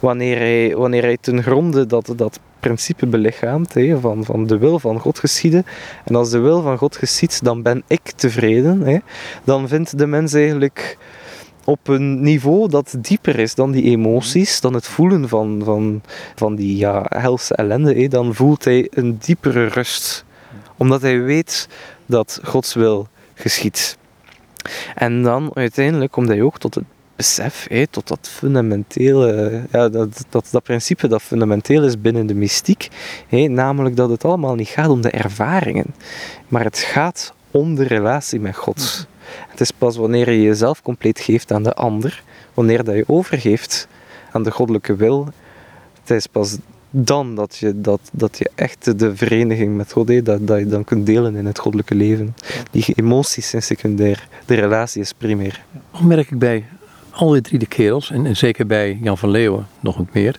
[0.00, 4.78] Wanneer, hij, wanneer hij ten gronde dat, dat principe belichaamt hè, van, van de wil
[4.78, 5.66] van God geschieden.
[6.04, 8.80] En als de wil van God geschiet, dan ben ik tevreden.
[8.80, 8.98] Hè.
[9.44, 10.98] Dan vindt de mens eigenlijk
[11.64, 16.02] op een niveau dat dieper is dan die emoties, dan het voelen van, van,
[16.34, 17.94] van die ja, helse ellende.
[17.94, 18.08] Hè.
[18.08, 20.24] Dan voelt hij een diepere rust
[20.76, 21.68] omdat hij weet
[22.06, 23.96] dat Gods wil geschiet.
[24.94, 26.84] En dan uiteindelijk komt hij ook tot het
[27.16, 32.34] besef, hé, tot dat fundamentele, ja, dat, dat, dat principe dat fundamenteel is binnen de
[32.34, 32.88] mystiek,
[33.28, 35.94] hé, namelijk dat het allemaal niet gaat om de ervaringen,
[36.48, 39.06] maar het gaat om de relatie met God.
[39.48, 42.22] Het is pas wanneer je jezelf compleet geeft aan de ander,
[42.54, 43.88] wanneer dat je overgeeft
[44.32, 45.28] aan de goddelijke wil,
[46.00, 46.56] het is pas
[46.98, 50.84] dan dat je, dat, dat je echt de vereniging met God, dat, dat je dan
[50.84, 52.36] kunt delen in het goddelijke leven.
[52.70, 55.64] Die emoties zijn secundair, de relatie is primair.
[55.92, 56.64] Nog merk ik bij
[57.10, 60.38] alle drie de kerels, en, en zeker bij Jan van Leeuwen nog wat meer,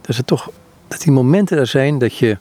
[0.00, 0.50] dat, het toch,
[0.88, 2.38] dat die momenten er zijn dat je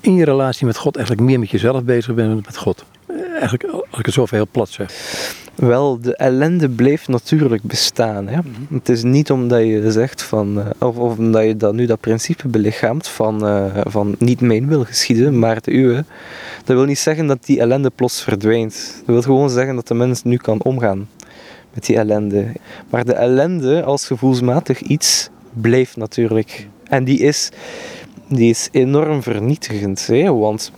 [0.00, 2.84] in je relatie met God eigenlijk meer met jezelf bezig bent dan met God.
[3.30, 4.92] Eigenlijk, als ik het zo heel plat zeg.
[5.58, 8.28] Wel, de ellende bleef natuurlijk bestaan.
[8.28, 8.36] Hè?
[8.36, 8.74] Mhm.
[8.74, 12.00] Het is niet omdat je zegt van, uh, of, of, omdat je dat nu dat
[12.00, 16.04] principe belichaamt van, uh, van niet mijn wil geschieden, maar de uwe.
[16.64, 18.94] Dat wil niet zeggen dat die ellende plots verdwijnt.
[18.96, 21.08] Dat wil gewoon zeggen dat de mens nu kan omgaan
[21.74, 22.46] met die ellende.
[22.90, 26.68] Maar de ellende als gevoelsmatig iets blijft natuurlijk.
[26.84, 27.50] En die is,
[28.28, 30.06] die is enorm vernietigend.
[30.06, 30.32] Hè?
[30.32, 30.72] Want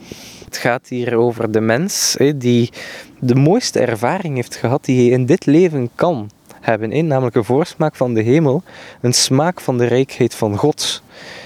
[0.51, 2.71] het gaat hier over de mens die
[3.19, 7.07] de mooiste ervaring heeft gehad die hij in dit leven kan hebben.
[7.07, 8.63] Namelijk een voorsmaak van de hemel,
[9.01, 11.03] een smaak van de rijkheid van God.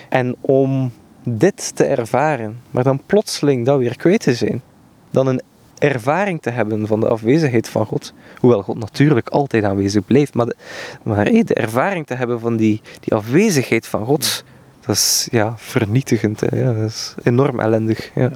[0.08, 4.62] En om dit te ervaren, maar dan plotseling dat weer kwijt te zijn,
[5.10, 5.42] dan een
[5.78, 10.46] ervaring te hebben van de afwezigheid van God, hoewel God natuurlijk altijd aanwezig blijft, maar
[10.46, 10.56] de,
[11.02, 14.44] maar, ervaring te hebben van die, die afwezigheid van God,
[14.86, 16.40] dat is ja, vernietigend.
[16.40, 16.58] Hè?
[16.58, 18.10] Ja, dat is enorm ellendig.
[18.14, 18.30] Ja.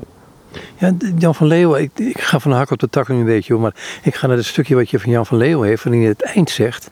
[0.79, 3.57] Ja, Jan van Leeuwen, ik, ik, ga van de hak op de nu een beetje,
[3.57, 6.11] maar ik ga naar het stukje wat je van Jan van Leeuwen heeft, waarin hij
[6.11, 6.91] het eind zegt,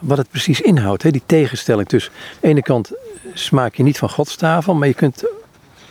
[0.00, 1.88] wat het precies inhoudt, hè, die tegenstelling.
[1.88, 2.90] Dus aan de ene kant
[3.34, 5.24] smaak je niet van Gods tafel, maar je kunt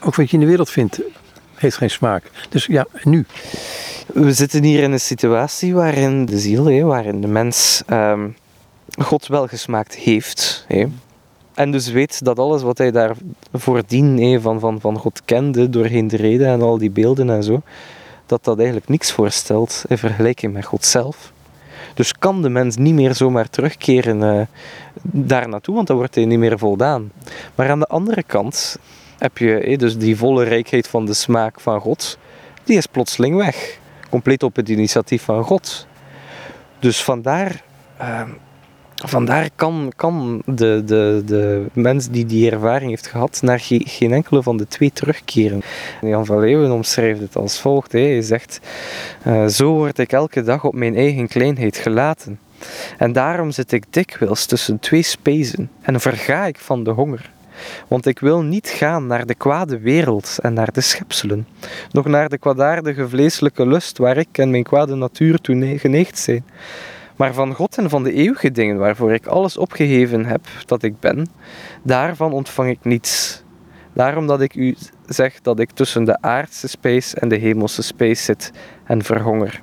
[0.01, 1.01] ook wat je in de wereld vindt,
[1.55, 2.23] heeft geen smaak.
[2.49, 3.25] Dus ja, nu?
[4.13, 8.35] We zitten hier in een situatie waarin de ziel, hè, waarin de mens um,
[8.97, 10.65] God wel gesmaakt heeft.
[10.67, 10.85] Hè.
[11.53, 13.15] En dus weet dat alles wat hij daar
[13.53, 17.61] voordien van, van, van God kende, doorheen de reden en al die beelden en zo,
[18.25, 21.31] dat dat eigenlijk niks voorstelt in vergelijking met God zelf.
[21.93, 24.41] Dus kan de mens niet meer zomaar terugkeren uh,
[25.01, 27.11] daar naartoe, want dan wordt hij niet meer voldaan.
[27.55, 28.77] Maar aan de andere kant
[29.17, 32.17] heb je dus die volle rijkheid van de smaak van God,
[32.63, 33.79] die is plotseling weg.
[34.09, 35.87] Compleet op het initiatief van God.
[36.79, 37.63] Dus vandaar
[38.01, 38.21] uh,
[38.95, 44.43] Vandaar kan, kan de, de, de mens die die ervaring heeft gehad naar geen enkele
[44.43, 45.61] van de twee terugkeren.
[46.01, 47.91] Jan van Leeuwen omschrijft het als volgt.
[47.91, 48.59] Hij zegt,
[49.27, 52.39] uh, zo word ik elke dag op mijn eigen kleinheid gelaten.
[52.97, 57.31] En daarom zit ik dikwijls tussen twee spezen en verga ik van de honger.
[57.87, 61.47] Want ik wil niet gaan naar de kwade wereld en naar de schepselen,
[61.91, 66.45] nog naar de kwaadaardige vleeselijke lust waar ik en mijn kwade natuur toe geneigd zijn.
[67.15, 70.99] Maar van God en van de eeuwige dingen waarvoor ik alles opgeheven heb dat ik
[70.99, 71.27] ben,
[71.83, 73.43] daarvan ontvang ik niets.
[73.93, 78.23] Daarom dat ik u zeg dat ik tussen de aardse space en de hemelse space
[78.23, 78.51] zit
[78.83, 79.61] en verhonger.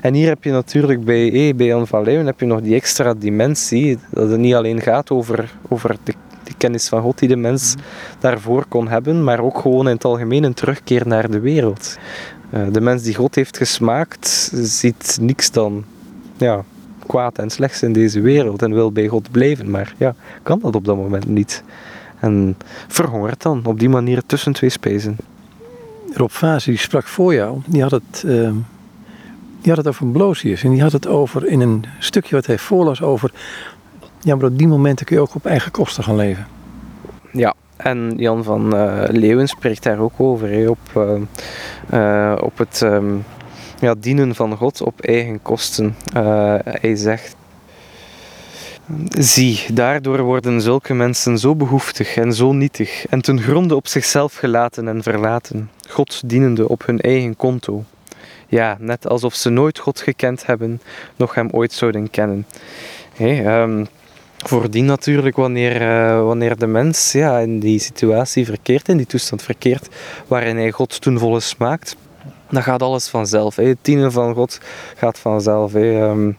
[0.00, 2.74] En hier heb je natuurlijk bij, eh, bij Jan van Leeuwen heb je nog die
[2.74, 6.14] extra dimensie, dat het niet alleen gaat over, over de,
[6.44, 7.74] de kennis van God die de mens
[8.18, 11.96] daarvoor kon hebben, maar ook gewoon in het algemeen een terugkeer naar de wereld.
[12.54, 15.84] Uh, de mens die God heeft gesmaakt, ziet niks dan
[16.36, 16.64] ja,
[17.12, 20.74] kwaad en slechts in deze wereld en wil bij God blijven, maar ja, kan dat
[20.74, 21.62] op dat moment niet.
[22.20, 22.56] En
[22.88, 25.16] verhongert dan op die manier tussen twee spijzen.
[26.12, 28.50] Rob Vaas, die sprak voor jou, die had het, uh,
[29.60, 30.62] die had het over Blosius.
[30.64, 33.32] En die had het over in een stukje wat hij voorlas over...
[34.20, 36.46] Ja, maar op die momenten kun je ook op eigen kosten gaan leven.
[37.32, 40.70] Ja, en Jan van uh, Leeuwen spreekt daar ook over.
[40.70, 41.20] op, uh,
[41.92, 43.24] uh, op het um,
[43.82, 45.96] ja, dienen van God op eigen kosten.
[46.80, 47.36] hij zegt
[49.18, 54.34] Zie, daardoor worden zulke mensen zo behoeftig en zo nietig en ten gronde op zichzelf
[54.34, 57.84] gelaten en verlaten, God dienende op hun eigen konto.
[58.48, 60.80] Ja, net alsof ze nooit God gekend hebben,
[61.16, 62.46] nog hem ooit zouden kennen.
[63.14, 63.86] Hey, um,
[64.36, 69.42] voordien natuurlijk, wanneer, uh, wanneer de mens ja, in die situatie verkeert, in die toestand
[69.42, 69.88] verkeert,
[70.26, 71.96] waarin hij God toen volle smaakt,
[72.52, 73.56] dan gaat alles vanzelf.
[73.56, 74.60] Het dienen van God
[74.96, 75.74] gaat vanzelf.
[75.74, 76.36] Um,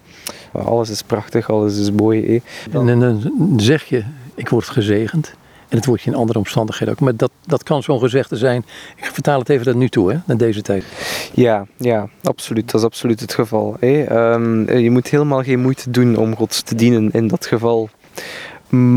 [0.52, 2.42] alles is prachtig, alles is mooi.
[2.72, 4.04] En, dan zeg je,
[4.36, 5.36] ik word gezegend.
[5.70, 7.00] En het wordt je in andere omstandigheden ook.
[7.00, 8.66] Maar dat, dat kan zo'n gezegde zijn.
[8.96, 10.86] Ik vertaal het even naar nu toe, hè, naar deze tijd.
[11.34, 12.72] Ja, ja, absoluut.
[12.72, 13.76] Dat is absoluut het geval.
[13.80, 14.32] Hè.
[14.34, 17.90] Um, je moet helemaal geen moeite doen om God te dienen in dat geval.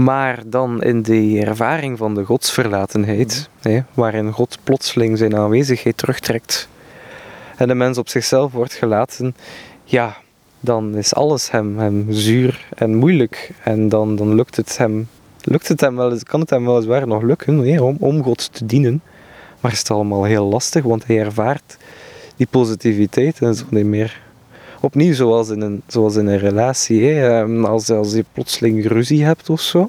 [0.04, 6.68] Maar dan in de ervaring van de godsverlatenheid, hè, waarin God plotseling zijn aanwezigheid terugtrekt
[7.56, 9.36] en de mens op zichzelf wordt gelaten,
[9.84, 10.16] ja,
[10.60, 13.50] dan is alles hem, hem zuur en moeilijk.
[13.62, 15.08] En dan, dan lukt het hem,
[15.44, 19.02] lukt het hem wel, kan het hem weliswaar nog lukken om, om God te dienen.
[19.60, 21.76] Maar is het allemaal heel lastig, want hij ervaart
[22.36, 24.20] die positiviteit en zo niet meer.
[24.80, 27.04] Opnieuw, zoals in een, zoals in een relatie.
[27.04, 27.40] Hè.
[27.40, 29.88] Ehm, als, als je plotseling ruzie hebt of zo,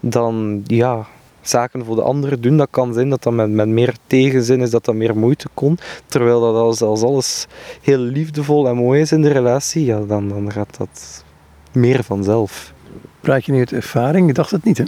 [0.00, 1.06] dan ja,
[1.48, 2.56] zaken voor de anderen doen.
[2.56, 5.78] Dat kan zijn dat dat met, met meer tegenzin is, dat dat meer moeite kon.
[6.06, 7.46] Terwijl dat als, als alles
[7.82, 11.24] heel liefdevol en mooi is in de relatie, ja, dan, dan gaat dat
[11.72, 12.72] meer vanzelf.
[13.20, 14.28] Praat je nu uit ervaring?
[14.28, 14.84] Ik dacht het niet, hè?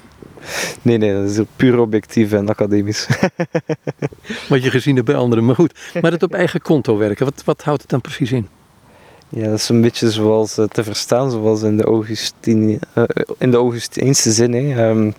[0.83, 3.09] Nee, nee, dat is puur objectief en academisch.
[4.49, 5.45] wat je gezien hebt bij anderen.
[5.45, 8.49] Maar goed, maar het op eigen konto werken, wat, wat houdt het dan precies in?
[9.29, 13.05] Ja, dat is een beetje zoals te verstaan, zoals in de, Augustine, uh,
[13.39, 14.53] in de Augustijnse zin.
[14.53, 14.89] Hè.
[14.89, 15.15] Um,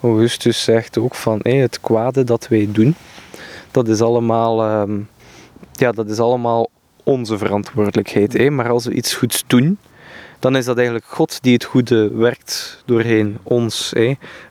[0.00, 2.94] Augustus zegt ook van het kwade dat wij doen,
[3.70, 4.98] dat is allemaal, ehm,
[5.72, 6.70] ja, dat is allemaal
[7.04, 8.50] onze verantwoordelijkheid.
[8.50, 9.78] Maar als we iets goeds doen,
[10.38, 13.92] dan is dat eigenlijk God die het goede werkt doorheen ons.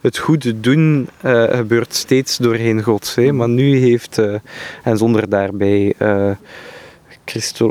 [0.01, 3.15] Het goede doen uh, gebeurt steeds doorheen God.
[3.31, 4.35] Maar nu heeft, uh,
[4.83, 6.31] en zonder daarbij uh,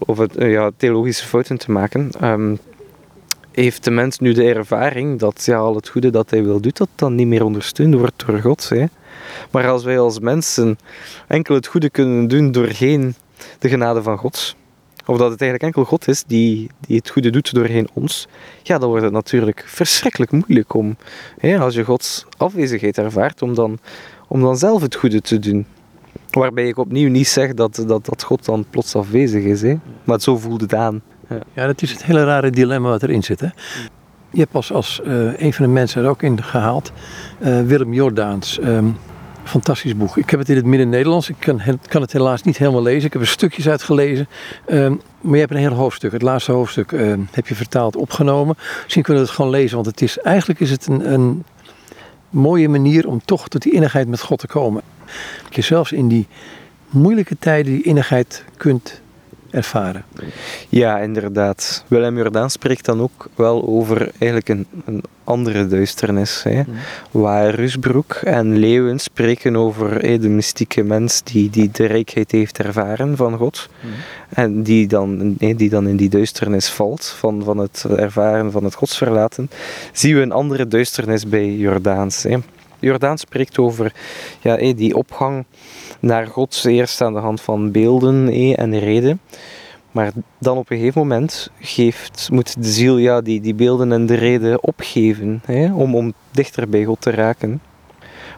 [0.07, 2.59] of het, ja, theologische fouten te maken, um,
[3.60, 6.76] heeft de mens nu de ervaring dat ja, al het goede dat hij wil doet,
[6.76, 8.68] dat dan niet meer ondersteund wordt door God.
[8.68, 8.84] Hè.
[9.50, 10.78] Maar als wij als mensen
[11.26, 13.14] enkel het goede kunnen doen doorheen
[13.58, 14.56] de genade van God,
[15.06, 18.28] of dat het eigenlijk enkel God is die, die het goede doet doorheen ons,
[18.62, 20.96] ja, dan wordt het natuurlijk verschrikkelijk moeilijk om,
[21.38, 23.78] hè, als je Gods afwezigheid ervaart, om dan,
[24.28, 25.66] om dan zelf het goede te doen.
[26.30, 29.74] Waarbij ik opnieuw niet zeg dat, dat, dat God dan plots afwezig is, hè.
[30.04, 31.02] maar zo voelt het aan.
[31.54, 31.66] Ja.
[31.66, 33.40] dat is het hele rare dilemma wat erin zit.
[33.40, 33.48] Hè?
[34.30, 36.92] Je hebt als, als uh, een van de mensen er ook in gehaald,
[37.40, 38.58] uh, Willem Jordaans.
[38.62, 38.96] Um,
[39.44, 40.16] fantastisch boek.
[40.16, 41.28] Ik heb het in het midden-Nederlands.
[41.28, 43.06] Ik kan, kan, het helaas niet helemaal lezen.
[43.06, 44.28] Ik heb er stukjes uitgelezen.
[44.70, 46.12] Um, maar je hebt een heel hoofdstuk.
[46.12, 48.56] Het laatste hoofdstuk uh, heb je vertaald opgenomen.
[48.82, 49.74] Misschien kunnen we het gewoon lezen.
[49.74, 51.44] Want het is, eigenlijk is het een, een
[52.30, 54.82] mooie manier om toch tot die innigheid met God te komen.
[55.44, 56.26] Dat je zelfs in die
[56.88, 59.00] moeilijke tijden die innigheid kunt
[59.50, 60.04] ervaren.
[60.68, 61.84] Ja, inderdaad.
[61.87, 66.42] Willem Jordaan spreekt dan ook wel over eigenlijk een, een andere duisternis.
[66.42, 66.56] Hè?
[66.56, 66.74] Mm.
[67.11, 73.16] Waar Rusbroek en Leeuwen spreken over de mystieke mens die, die de rijkheid heeft ervaren
[73.16, 73.68] van God.
[73.80, 73.90] Mm.
[74.28, 78.74] En die dan, die dan in die duisternis valt van, van het ervaren van het
[78.74, 79.50] godsverlaten.
[79.92, 82.22] Zien we een andere duisternis bij Jordaans.
[82.22, 82.38] Hè?
[82.78, 83.92] Jordaan spreekt over
[84.40, 85.44] ja, die opgang
[86.00, 89.20] naar God, eerst aan de hand van beelden en reden.
[89.92, 94.06] Maar dan op een gegeven moment geeft, moet de ziel ja, die, die beelden en
[94.06, 97.60] de reden opgeven hè, om, om dichter bij God te raken.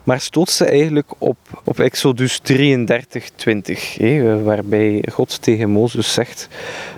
[0.05, 6.49] Maar stoot ze eigenlijk op, op Exodus 33, 20, hè, waarbij God tegen Mozes zegt: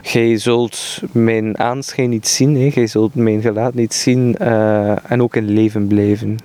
[0.03, 5.23] Gij zult mijn aanschijn niet zien, hè, gij zult mijn gelaat niet zien uh, en
[5.23, 6.39] ook in leven blijven.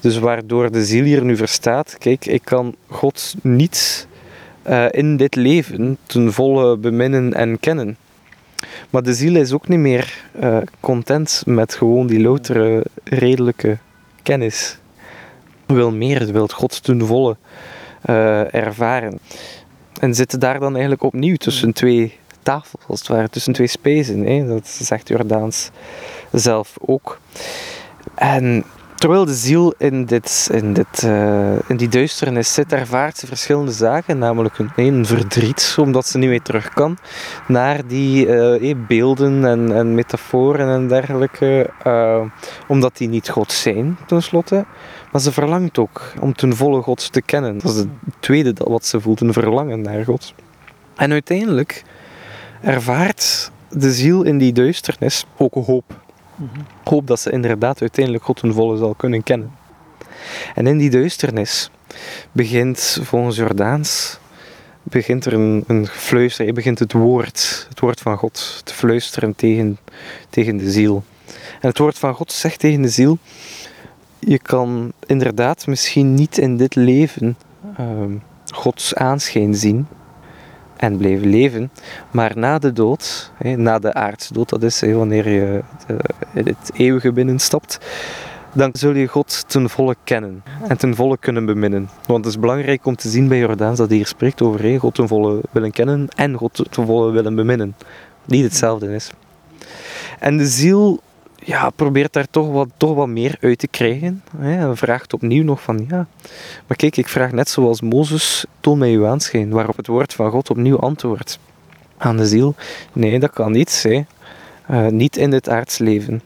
[0.00, 4.06] Dus waardoor de ziel hier nu verstaat: kijk, ik kan God niet
[4.68, 7.96] uh, in dit leven ten volle beminnen en kennen.
[8.90, 13.78] Maar de ziel is ook niet meer uh, content met gewoon die loutere, redelijke
[14.22, 14.78] kennis.
[15.72, 17.36] Wil meer, wil God ten volle
[18.06, 19.18] uh, ervaren.
[20.00, 24.26] En zitten daar dan eigenlijk opnieuw tussen twee tafels, als het ware, tussen twee spijzen.
[24.26, 24.46] Hè?
[24.46, 25.70] Dat zegt Jordaans
[26.32, 27.20] zelf ook.
[28.14, 28.64] En
[29.02, 33.72] terwijl de ziel in, dit, in, dit, uh, in die duisternis zit, ervaart ze verschillende
[33.72, 34.18] zaken.
[34.18, 36.98] Namelijk een, verdriet, omdat ze niet meer terug kan,
[37.48, 41.70] naar die uh, beelden en, en, metaforen en dergelijke.
[42.68, 44.64] Omdat die niet God zijn, tenslotte.
[45.12, 47.58] Maar ze verlangt ook om ten volle God te kennen.
[47.58, 47.88] Dat is het
[48.20, 50.34] tweede wat ze voelt, een verlangen naar God.
[50.96, 51.82] En uiteindelijk
[52.60, 56.01] ervaart de ziel in die duisternis ook hoop.
[56.84, 59.52] Hoop dat ze inderdaad uiteindelijk God ten volle zal kunnen kennen.
[60.54, 61.70] En in die duisternis
[62.32, 64.20] begint volgens Jordaans
[64.82, 69.34] begint er een, een gefluister, je begint het woord, het woord van God te fluisteren
[69.34, 69.78] tegen,
[70.30, 71.04] tegen de ziel.
[71.60, 73.18] En het woord van God zegt tegen de ziel,
[74.18, 77.36] je kan inderdaad misschien niet in dit leven
[77.80, 77.86] uh,
[78.46, 79.86] Gods aanschijn zien,
[80.82, 81.70] en blijven leven.
[82.10, 85.60] Maar na de dood, na de aardsdood, dat is wanneer je
[86.34, 87.78] in het eeuwige binnenstapt,
[88.52, 91.88] dan zul je God ten volle kennen en ten volle kunnen beminnen.
[92.06, 94.94] Want het is belangrijk om te zien bij Jordaans dat hij hier spreekt over God
[94.94, 97.74] ten volle willen kennen en God ten volle willen beminnen.
[98.24, 99.10] Niet hetzelfde is.
[100.18, 101.00] En de ziel
[101.44, 104.22] ja, probeert daar toch wat, toch wat meer uit te krijgen.
[104.36, 106.06] Hij vraagt opnieuw nog van, ja,
[106.66, 110.30] maar kijk, ik vraag net zoals Mozes, toon mij uw aanschijn, waarop het woord van
[110.30, 111.38] God opnieuw antwoordt
[111.96, 112.54] aan de ziel.
[112.92, 114.04] Nee, dat kan niet, hè.
[114.70, 116.22] Uh, niet in dit aardsleven.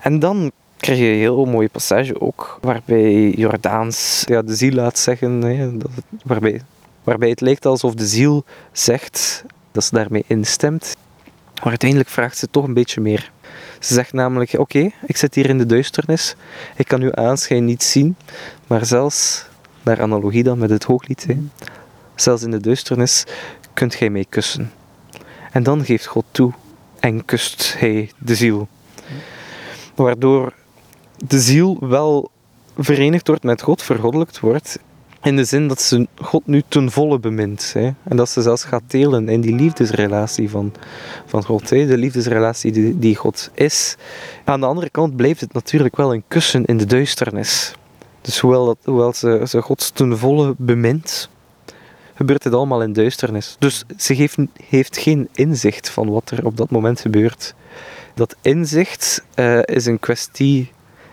[0.00, 4.98] En dan krijg je een heel mooie passage ook, waarbij Jordaans ja, de ziel laat
[4.98, 5.84] zeggen, hè, het,
[6.24, 6.60] waarbij,
[7.04, 10.96] waarbij het lijkt alsof de ziel zegt dat ze daarmee instemt.
[11.62, 13.30] Maar uiteindelijk vraagt ze toch een beetje meer.
[13.78, 16.34] Ze zegt namelijk: Oké, ik zit hier in de duisternis,
[16.76, 18.16] ik kan uw aanschijn niet zien,
[18.66, 19.46] maar zelfs,
[19.82, 21.26] naar analogie dan met het hooglied,
[22.14, 23.24] zelfs in de duisternis
[23.74, 24.72] kunt gij mij kussen.
[25.52, 26.52] En dan geeft God toe
[27.00, 28.68] en kust hij de ziel.
[29.94, 30.52] Waardoor
[31.16, 32.30] de ziel wel
[32.78, 34.78] verenigd wordt met God, vergoddelijkt wordt,
[35.22, 37.70] in de zin dat ze God nu ten volle bemint.
[37.74, 37.90] Hè?
[38.02, 40.72] En dat ze zelfs gaat delen in die liefdesrelatie van,
[41.26, 41.70] van God.
[41.70, 41.86] Hè?
[41.86, 43.96] De liefdesrelatie die, die God is.
[44.44, 47.74] Aan de andere kant blijft het natuurlijk wel een kussen in de duisternis.
[48.20, 51.28] Dus hoewel, dat, hoewel ze, ze God ten volle bemint,
[52.14, 53.56] gebeurt het allemaal in duisternis.
[53.58, 57.54] Dus ze heeft, heeft geen inzicht van wat er op dat moment gebeurt.
[58.14, 60.72] Dat inzicht uh, is een kwestie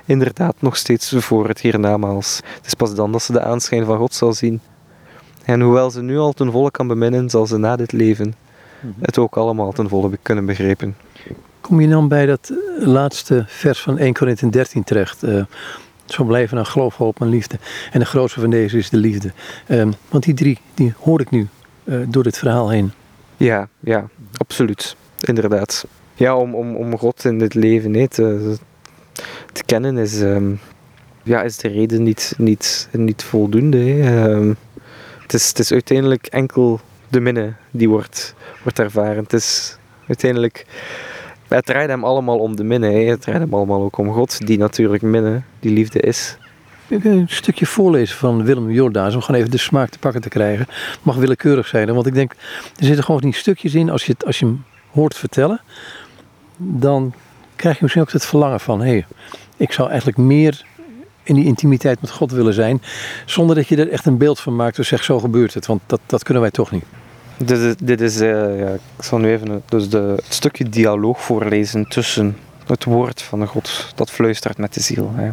[0.09, 2.41] inderdaad nog steeds voor het hiernamaals.
[2.55, 4.61] Het is pas dan dat ze de aanschijn van God zal zien.
[5.45, 8.35] En hoewel ze nu al ten volle kan beminnen, zal ze na dit leven
[8.79, 8.93] mhm.
[9.01, 10.95] het ook allemaal ten volle kunnen begrijpen.
[11.61, 15.23] Kom je dan bij dat laatste vers van 1 Corinthië 13 terecht?
[15.23, 15.43] Uh,
[16.05, 17.59] zo blijven naar geloof, hoop en liefde.
[17.91, 19.31] En de grootste van deze is de liefde.
[19.67, 21.47] Um, want die drie, die hoor ik nu
[21.83, 22.91] uh, door dit verhaal heen.
[23.37, 24.95] Ja, ja, absoluut.
[25.19, 25.85] Inderdaad.
[26.15, 28.57] Ja, om, om, om God in dit leven nee, te,
[29.51, 30.59] te kennen is, um,
[31.23, 34.01] ja, is de reden niet, niet, niet voldoende.
[34.07, 34.57] Um,
[35.21, 39.23] het, is, het is uiteindelijk enkel de minne die wordt, wordt ervaren.
[39.23, 39.77] Het is
[40.07, 40.65] uiteindelijk...
[41.47, 42.87] Het draait hem allemaal om de minne.
[42.87, 42.99] Hè.
[42.99, 46.37] Het draait hem allemaal ook om God, die natuurlijk minne, die liefde is.
[46.87, 50.21] Ik wil een stukje voorlezen van Willem Jordaans om gewoon even de smaak te pakken
[50.21, 50.65] te krijgen.
[50.69, 52.31] Het mag willekeurig zijn, want ik denk,
[52.75, 53.89] er zitten gewoon die stukjes in.
[53.89, 55.61] Als je, het, als je hem hoort vertellen,
[56.57, 57.13] dan
[57.59, 59.05] krijg je misschien ook het verlangen van: hé, hey,
[59.57, 60.65] ik zou eigenlijk meer
[61.23, 62.81] in die intimiteit met God willen zijn.
[63.25, 64.75] Zonder dat je er echt een beeld van maakt.
[64.75, 65.65] Dus zeg, zo gebeurt het.
[65.65, 66.83] Want dat, dat kunnen wij toch niet.
[67.37, 71.87] Dit, dit is, uh, ja, ik zal nu even dus de, het stukje dialoog voorlezen
[71.87, 75.11] tussen het woord van God dat fluistert met de ziel.
[75.15, 75.31] Hè.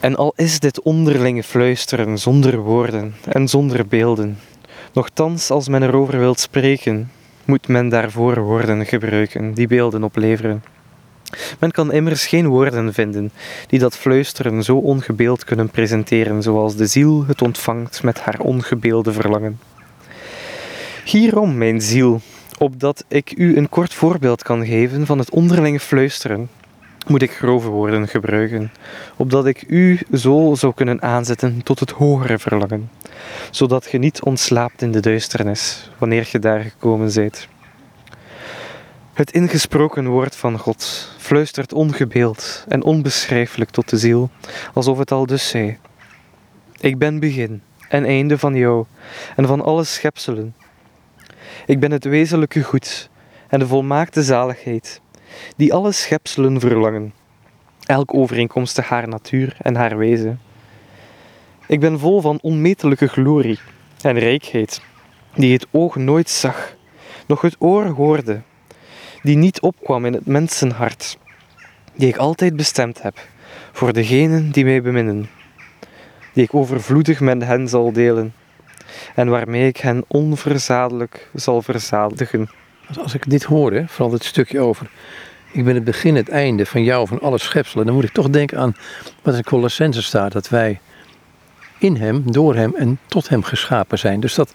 [0.00, 4.38] En al is dit onderlinge fluisteren zonder woorden en zonder beelden,
[4.92, 7.10] nochtans als men erover wilt spreken,
[7.48, 10.62] moet men daarvoor woorden gebruiken die beelden opleveren.
[11.58, 13.32] Men kan immers geen woorden vinden
[13.66, 19.12] die dat fluisteren zo ongebeeld kunnen presenteren zoals de ziel het ontvangt met haar ongebeelde
[19.12, 19.60] verlangen.
[21.04, 22.20] Hierom, mijn ziel,
[22.58, 26.48] opdat ik u een kort voorbeeld kan geven van het onderlinge fluisteren,
[27.08, 28.72] moet ik grove woorden gebruiken,
[29.16, 32.90] opdat ik u zo zou kunnen aanzetten tot het hogere verlangen,
[33.50, 37.48] zodat je niet ontslaapt in de duisternis wanneer je daar gekomen zijt.
[39.12, 44.30] Het ingesproken woord van God fluistert ongebeeld en onbeschrijfelijk tot de ziel,
[44.74, 45.78] alsof het al dus zei:
[46.80, 48.84] Ik ben begin en einde van jou
[49.36, 50.54] en van alle schepselen.
[51.66, 53.10] Ik ben het wezenlijke goed
[53.48, 55.00] en de volmaakte zaligheid,
[55.56, 57.14] die alle schepselen verlangen,
[57.86, 60.40] elk overeenkomstig haar natuur en haar wezen.
[61.66, 63.58] Ik ben vol van onmetelijke glorie
[64.02, 64.80] en rijkheid,
[65.34, 66.76] die het oog nooit zag,
[67.26, 68.40] nog het oor hoorde,
[69.22, 71.18] die niet opkwam in het mensenhart,
[71.94, 73.18] die ik altijd bestemd heb
[73.72, 75.28] voor degenen die mij beminnen,
[76.32, 78.34] die ik overvloedig met hen zal delen
[79.14, 82.48] en waarmee ik hen onverzadelijk zal verzadigen.
[83.02, 84.90] Als ik dit hoor, hè, vooral het stukje over.
[85.52, 87.86] Ik ben het begin, het einde van jou, van alle schepselen.
[87.86, 88.76] Dan moet ik toch denken aan
[89.22, 90.32] wat in Colossense staat.
[90.32, 90.80] Dat wij
[91.78, 94.20] in hem, door hem en tot hem geschapen zijn.
[94.20, 94.52] Dus dat,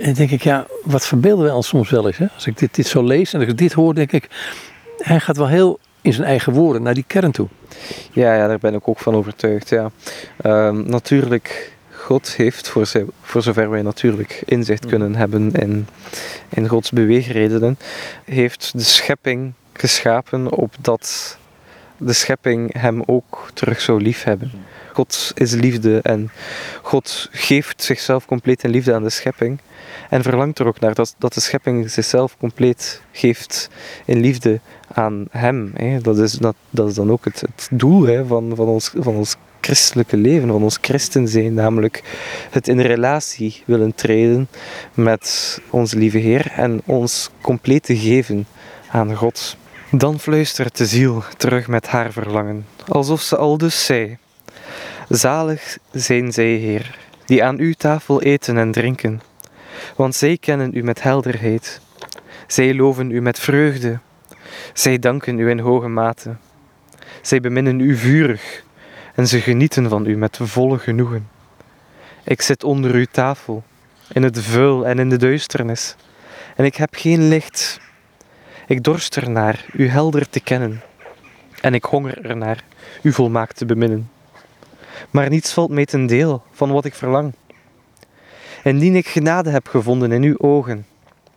[0.00, 2.18] en denk ik, ja, wat verbeelden wij ons soms wel eens.
[2.18, 2.26] Hè?
[2.34, 4.28] Als ik dit, dit zo lees en als ik dit hoor, denk ik,
[4.98, 7.48] hij gaat wel heel in zijn eigen woorden naar die kern toe.
[8.12, 9.68] Ja, ja daar ben ik ook van overtuigd.
[9.68, 9.90] Ja.
[10.36, 12.86] Ehm, natuurlijk, God heeft, voor,
[13.22, 15.86] voor zover wij natuurlijk inzicht kunnen hebben in,
[16.48, 17.78] in Gods beweegredenen,
[18.24, 21.38] heeft de schepping geschapen opdat
[21.96, 24.50] de schepping hem ook terug zou liefhebben.
[24.92, 26.30] God is liefde en
[26.82, 29.60] God geeft zichzelf compleet in liefde aan de schepping.
[30.10, 33.70] En verlangt er ook naar dat, dat de schepping zichzelf compleet geeft
[34.04, 34.60] in liefde
[34.92, 35.72] aan Hem.
[35.74, 36.00] Hè.
[36.00, 39.14] Dat, is, dat, dat is dan ook het, het doel hè, van, van, ons, van
[39.14, 42.02] ons christelijke leven, van ons christen zijn, namelijk
[42.50, 44.48] het in relatie willen treden
[44.94, 48.46] met onze lieve Heer en ons compleet te geven
[48.90, 49.56] aan God.
[49.92, 54.18] Dan fluistert de ziel terug met haar verlangen, alsof ze al dus zei:
[55.08, 59.20] Zalig zijn zij, Heer, die aan uw tafel eten en drinken,
[59.96, 61.80] want zij kennen u met helderheid.
[62.46, 63.98] Zij loven u met vreugde.
[64.72, 66.36] Zij danken u in hoge mate.
[67.22, 68.62] Zij beminnen u vurig
[69.14, 71.28] en ze genieten van u met volle genoegen.
[72.24, 73.62] Ik zit onder uw tafel,
[74.12, 75.96] in het vuil en in de duisternis,
[76.56, 77.80] en ik heb geen licht.
[78.70, 80.82] Ik dorst ernaar u helder te kennen,
[81.60, 82.64] en ik honger ernaar
[83.02, 84.10] u volmaakt te beminnen.
[85.10, 87.34] Maar niets valt mij ten deel van wat ik verlang.
[88.64, 90.86] Indien ik genade heb gevonden in uw ogen,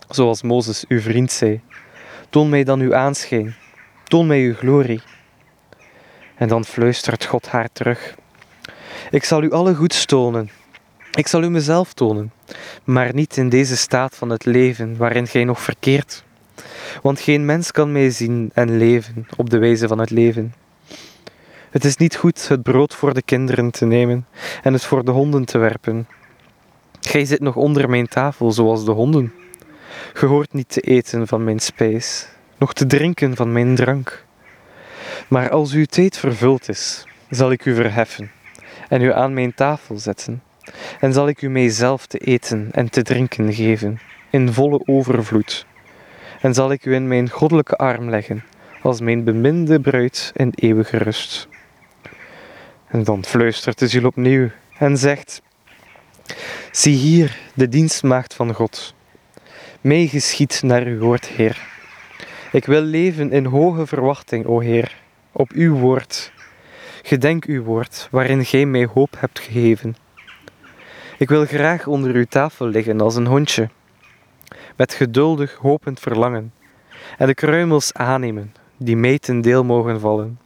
[0.10, 1.62] zoals Mozes uw vriend zei,
[2.30, 3.56] toon mij dan uw aanschijn,
[4.04, 5.02] toon mij uw glorie.
[6.36, 8.16] En dan fluistert God haar terug.
[9.12, 10.50] Ik zal u alle goeds tonen.
[11.12, 12.32] Ik zal u mezelf tonen,
[12.84, 16.24] maar niet in deze staat van het leven waarin gij nog verkeert.
[17.02, 20.54] Want geen mens kan mij zien en leven op de wijze van het leven.
[21.70, 24.28] Het is niet goed het brood voor de kinderen te nemen
[24.64, 26.08] en het voor de honden te werpen.
[27.02, 29.34] Gij zit nog onder mijn tafel zoals de honden.
[30.14, 32.28] Ge hoort niet te eten van mijn spijs,
[32.58, 34.26] nog te drinken van mijn drank.
[35.28, 38.32] Maar als uw tijd vervuld is, zal ik u verheffen
[38.90, 40.44] en u aan mijn tafel zetten,
[41.00, 45.66] en zal ik u mijzelf te eten en te drinken geven, in volle overvloed.
[46.44, 48.44] En zal ik u in mijn goddelijke arm leggen,
[48.82, 51.48] als mijn beminde bruid in eeuwige rust.
[52.88, 55.42] En dan fluistert de ziel opnieuw en zegt:
[56.72, 58.94] Zie hier de dienstmaagd van God.
[59.82, 61.68] Mij geschiet naar uw woord, Heer.
[62.52, 64.96] Ik wil leven in hoge verwachting, o Heer,
[65.32, 66.32] op uw woord.
[67.02, 69.96] Gedenk uw woord, waarin gij mij hoop hebt gegeven.
[71.18, 73.70] Ik wil graag onder uw tafel liggen als een hondje,
[74.76, 76.54] met geduldig hopend verlangen,
[77.18, 80.40] en de kruimels aannemen, die mij ten deel mogen vallen.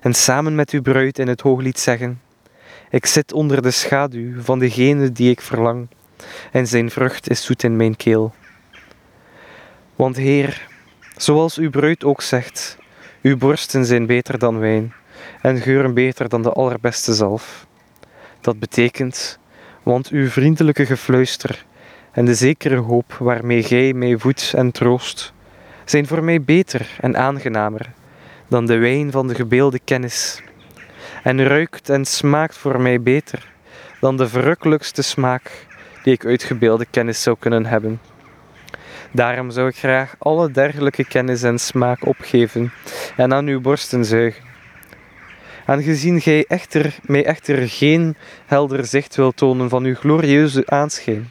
[0.00, 2.20] En samen met uw bruid in het hooglied zeggen:
[2.90, 5.88] Ik zit onder de schaduw van degene die ik verlang,
[6.52, 8.34] en zijn vrucht is zoet in mijn keel.
[9.96, 10.68] Want Heer,
[11.16, 12.78] zoals uw bruid ook zegt,
[13.22, 14.92] uw borsten zijn beter dan wijn
[15.40, 17.66] en geuren beter dan de allerbeste zalf.
[18.40, 19.38] Dat betekent,
[19.82, 21.64] want uw vriendelijke gefluister
[22.14, 25.32] en de zekere hoop waarmee gij mij voedt en troost,
[25.84, 27.92] zijn voor mij beter en aangenamer
[28.48, 30.42] dan de wijn van de gebeelde kennis,
[31.22, 33.52] en ruikt en smaakt voor mij beter
[34.00, 35.66] dan de verrukkelijkste smaak
[36.02, 38.00] die ik uit gebeelde kennis zou kunnen hebben.
[39.10, 42.72] Daarom zou ik graag alle dergelijke kennis en smaak opgeven
[43.16, 44.42] en aan uw borsten zuigen.
[45.66, 51.30] Aangezien gij echter, mij echter geen helder zicht wil tonen van uw glorieuze aanschijn,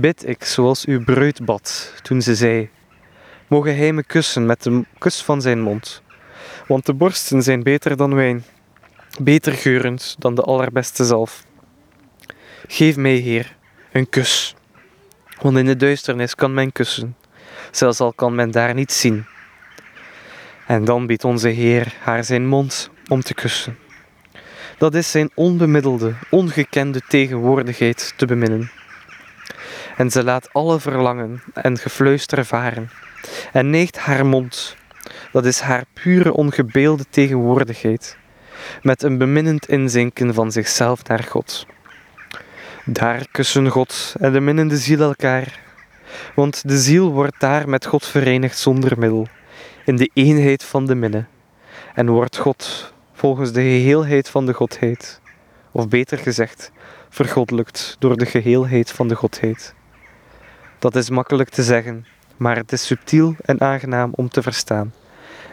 [0.00, 2.70] bid ik zoals uw bruid bad toen ze zei:
[3.46, 6.02] Mogen hij me kussen met de kus van zijn mond,
[6.66, 8.44] Want de borsten zijn beter dan wijn,
[9.20, 11.44] beter geurend dan de allerbeste zalf.
[12.66, 13.56] Geef mij, Heer,
[13.92, 14.54] een kus,
[15.40, 17.16] want in de duisternis kan men kussen,
[17.70, 19.26] zelfs al kan men daar niet zien.
[20.66, 23.78] En dan biedt onze Heer haar zijn mond om te kussen.
[24.78, 28.70] Dat is zijn onbemiddelde, ongekende tegenwoordigheid te beminnen.
[29.96, 32.90] En ze laat alle verlangen en gefluister varen.
[33.52, 34.76] En neigt haar mond,
[35.32, 38.16] dat is haar pure ongebeelde tegenwoordigheid,
[38.82, 41.66] met een beminnend inzinken van zichzelf naar God.
[42.84, 45.60] Daar kussen God en de minnende ziel elkaar,
[46.34, 49.26] want de ziel wordt daar met God verenigd zonder middel,
[49.84, 51.24] in de eenheid van de minne,
[51.94, 55.20] en wordt God volgens de geheelheid van de Godheid,
[55.72, 56.72] of beter gezegd,
[57.08, 59.74] vergoddelijkt door de geheelheid van de Godheid.
[60.86, 62.06] Dat is makkelijk te zeggen,
[62.36, 64.92] maar het is subtiel en aangenaam om te verstaan,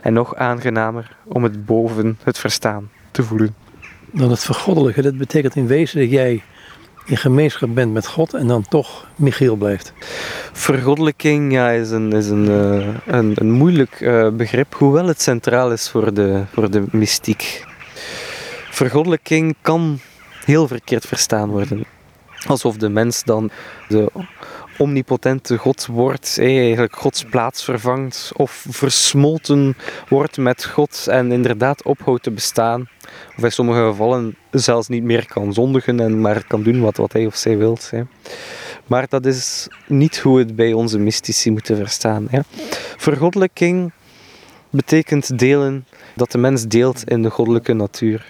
[0.01, 3.55] en nog aangenamer om het boven het verstaan te voelen.
[4.11, 6.43] Dan het vergoddelijke, dat betekent in wezen dat jij
[7.05, 9.93] in gemeenschap bent met God en dan toch Michiel blijft.
[10.51, 15.71] Vergoddelijking ja, is, een, is een, uh, een, een, moeilijk uh, begrip, hoewel het centraal
[15.71, 17.65] is voor de, voor de mystiek.
[18.69, 19.99] Vergoddelijking kan
[20.45, 21.85] heel verkeerd verstaan worden.
[22.47, 23.49] Alsof de mens dan
[23.87, 24.11] de
[24.77, 29.77] omnipotente God wordt, eigenlijk Gods plaats vervangt of versmolten
[30.09, 32.89] wordt met God en inderdaad ophoudt te bestaan.
[33.37, 37.13] Of in sommige gevallen zelfs niet meer kan zondigen en maar kan doen wat, wat
[37.13, 37.77] hij of zij wil.
[38.87, 42.27] Maar dat is niet hoe het bij onze mystici moeten verstaan.
[42.97, 43.91] Vergoddelijking
[44.69, 48.25] betekent delen, dat de mens deelt in de goddelijke natuur.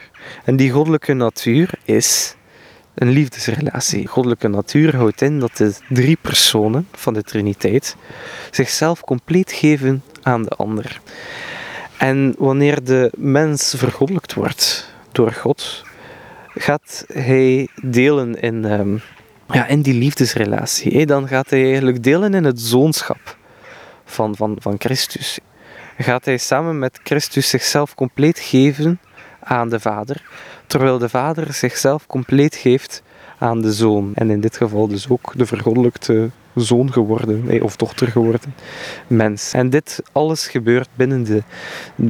[0.45, 2.35] En die goddelijke natuur is
[2.95, 4.07] een liefdesrelatie.
[4.07, 7.95] Goddelijke natuur houdt in dat de drie personen van de Triniteit
[8.51, 11.01] zichzelf compleet geven aan de ander.
[11.97, 15.83] En wanneer de mens vergoddelijkt wordt door God,
[16.55, 19.01] gaat hij delen in, um,
[19.51, 21.05] ja, in die liefdesrelatie.
[21.05, 23.37] Dan gaat hij eigenlijk delen in het zoonschap
[24.05, 25.39] van, van, van Christus.
[25.97, 28.99] Gaat hij samen met Christus zichzelf compleet geven
[29.43, 30.21] aan de Vader,
[30.67, 33.03] terwijl de Vader zichzelf compleet geeft
[33.37, 34.11] aan de Zoon.
[34.15, 38.55] En in dit geval dus ook de vergoddelijkte zoon geworden, of dochter geworden
[39.07, 39.53] mens.
[39.53, 41.43] En dit alles gebeurt binnen de,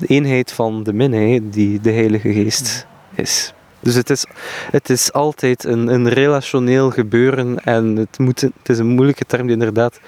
[0.07, 3.53] eenheid van de minne, die de Heilige Geest is.
[3.79, 4.25] Dus het is,
[4.71, 9.43] het is altijd een, een relationeel gebeuren en het, moet, het is een moeilijke term
[9.43, 9.99] die inderdaad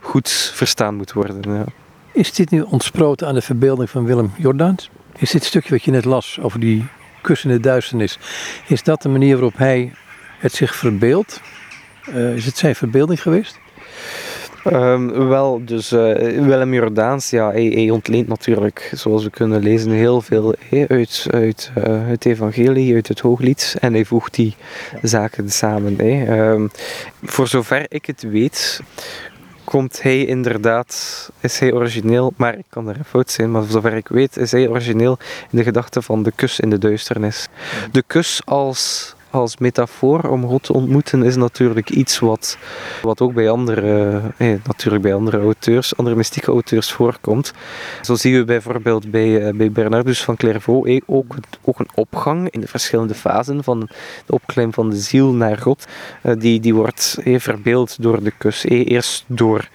[0.00, 1.52] goed verstaan moet worden.
[1.52, 1.64] Ja.
[2.12, 4.90] Is dit nu ontsproten aan de verbeelding van Willem Jordaans?
[5.18, 6.84] Is dit stukje wat je net las over die
[7.20, 8.18] kussende duisternis,
[8.66, 9.92] is dat de manier waarop hij
[10.38, 11.40] het zich verbeeldt?
[12.08, 13.58] Uh, is het zijn verbeelding geweest?
[14.72, 16.00] Um, wel, dus uh,
[16.46, 20.54] Willem Jordaans, ja, hij, ontleent natuurlijk, zoals we kunnen lezen, heel veel
[20.88, 23.76] uit, uit uh, het evangelie, uit het hooglied.
[23.80, 24.54] En hij voegt die
[25.02, 26.00] zaken samen.
[26.32, 26.70] Um,
[27.22, 28.80] voor zover ik het weet,
[29.64, 34.08] komt hij inderdaad, is hij origineel, maar ik kan er fout zijn, maar zover ik
[34.08, 35.18] weet, is hij origineel
[35.50, 37.48] in de gedachte van de kus in de duisternis.
[37.92, 42.58] De kus als als metafoor om God te ontmoeten is natuurlijk iets wat,
[43.02, 47.52] wat ook bij andere, eh, natuurlijk bij andere auteurs, andere mystieke auteurs voorkomt.
[48.02, 52.50] Zo zien we bijvoorbeeld bij, eh, bij Bernardus van Clairvaux eh, ook, ook een opgang
[52.50, 53.88] in de verschillende fasen van
[54.26, 55.86] de opklim van de ziel naar God.
[56.22, 58.64] Eh, die, die wordt eh, verbeeld door de kus.
[58.64, 59.68] Eh, eerst door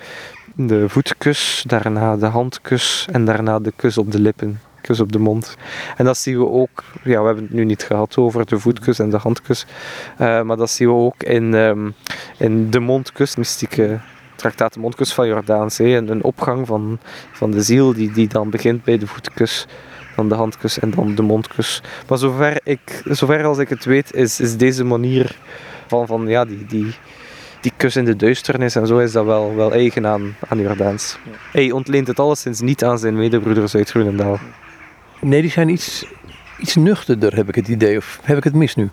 [0.56, 5.20] de voetkus, daarna de handkus en daarna de kus op de lippen kus op de
[5.20, 5.58] mond.
[5.98, 9.00] En dat zien we ook, ja, we hebben het nu niet gehad over de voetkus
[9.00, 9.66] en de handkus,
[10.22, 11.94] uh, maar dat zien we ook in, um,
[12.38, 14.00] in de mondkus, mystieke
[14.36, 15.80] traktaat de mondkus van Jordaans.
[15.80, 17.00] Een, een opgang van,
[17.32, 19.68] van de ziel die, die dan begint bij de voetkus
[20.16, 21.82] dan de handkus en dan de mondkus.
[22.08, 25.38] Maar zover, ik, zover als ik het weet, is, is deze manier
[25.88, 26.94] van, van ja, die, die,
[27.62, 31.18] die kus in de duisternis en zo is dat wel, wel eigen aan, aan Jordaans.
[31.52, 34.40] Hij ontleent het alleszins niet aan zijn medebroeders uit Groenendaal.
[35.22, 36.06] Nee, die zijn iets,
[36.60, 37.98] iets nuchterder, heb ik het idee.
[37.98, 38.90] Of heb ik het mis nu?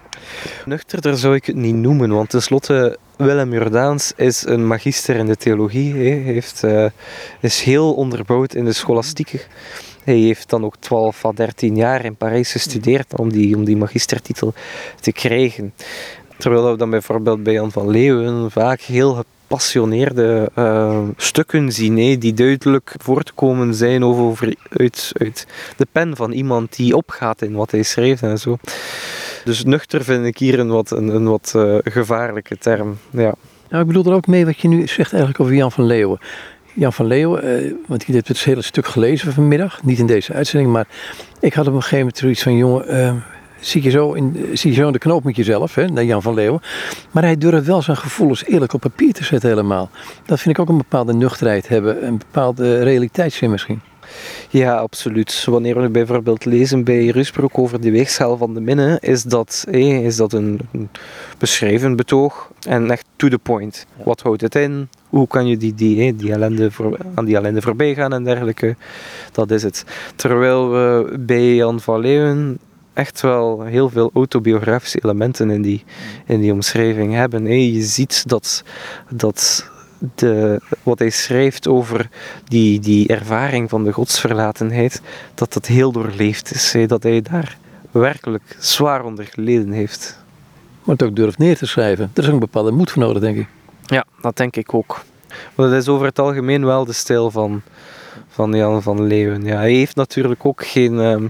[0.65, 5.37] Nuchterder zou ik het niet noemen, want tenslotte Willem Jordaans is een magister in de
[5.37, 5.95] theologie.
[5.95, 6.87] Hij heeft, uh,
[7.41, 9.41] is heel onderbouwd in de scholastieke.
[10.05, 13.77] Hij heeft dan ook 12 à 13 jaar in Parijs gestudeerd om die, om die
[13.77, 14.55] magistertitel
[15.01, 15.73] te krijgen.
[16.39, 22.35] Terwijl we dan bijvoorbeeld bij Jan van Leeuwen vaak heel gepassioneerde uh, stukken zien, die
[22.35, 27.83] duidelijk voortkomen zijn over, uit, uit de pen van iemand die opgaat in wat hij
[27.83, 28.59] schreef en zo.
[29.45, 32.99] Dus nuchter vind ik hier een wat, een, wat uh, gevaarlijke term.
[33.11, 33.35] Ja.
[33.69, 36.19] Nou, ik bedoel er ook mee wat je nu zegt eigenlijk over Jan van Leeuwen.
[36.73, 39.83] Jan van Leeuwen, eh, want ik heb het hele stuk gelezen vanmiddag.
[39.83, 40.87] Niet in deze uitzending, maar
[41.41, 42.57] ik had op een gegeven moment zoiets van...
[42.57, 43.15] jongen, eh,
[43.67, 46.23] zie, je zo in, zie je zo in de knoop met jezelf, hè, naar Jan
[46.23, 46.61] van Leeuwen.
[47.11, 49.91] Maar hij durft wel zijn gevoelens eerlijk op papier te zetten helemaal.
[50.25, 52.07] Dat vind ik ook een bepaalde nuchterheid hebben.
[52.07, 53.81] Een bepaalde realiteitszin misschien.
[54.49, 55.45] Ja, absoluut.
[55.45, 60.17] Wanneer we bijvoorbeeld lezen bij Rusbroek over de weegschaal van de minne, is dat, is
[60.17, 60.89] dat een, een
[61.39, 63.87] beschreven betoog en echt to the point.
[64.05, 64.89] Wat houdt het in?
[65.09, 68.77] Hoe kan je die, die, die ellende voor, aan die ellende voorbij gaan en dergelijke?
[69.33, 69.85] Dat is het.
[70.17, 72.59] Terwijl we bij Jan van Leeuwen
[72.97, 75.85] echt wel heel veel autobiografische elementen in die,
[76.27, 77.73] in die omschrijving hebben.
[77.73, 78.65] Je ziet dat,
[79.11, 79.71] dat
[80.15, 82.09] de, wat hij schrijft over
[82.45, 85.03] die, die ervaring van de godsverlatenheid,
[85.35, 86.75] dat dat heel doorleefd is.
[86.87, 87.59] Dat hij daar
[87.91, 90.25] werkelijk zwaar onder geleden heeft.
[90.85, 92.11] Maar het ook durft neer te schrijven.
[92.15, 93.49] Er is een bepaalde moed voor nodig, denk ik.
[93.85, 95.05] Ja, dat denk ik ook.
[95.55, 97.63] Maar dat is over het algemeen wel de stijl van,
[98.29, 99.45] van Jan van Leeuwen.
[99.45, 101.29] Ja, hij heeft natuurlijk ook geen, ehm,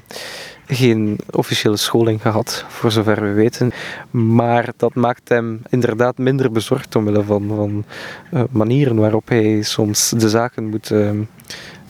[0.67, 3.73] geen officiële scholing gehad, voor zover we weten.
[4.11, 7.85] Maar dat maakt hem inderdaad minder bezorgd omwille van, van
[8.33, 11.11] uh, manieren waarop hij soms de zaken moet uh,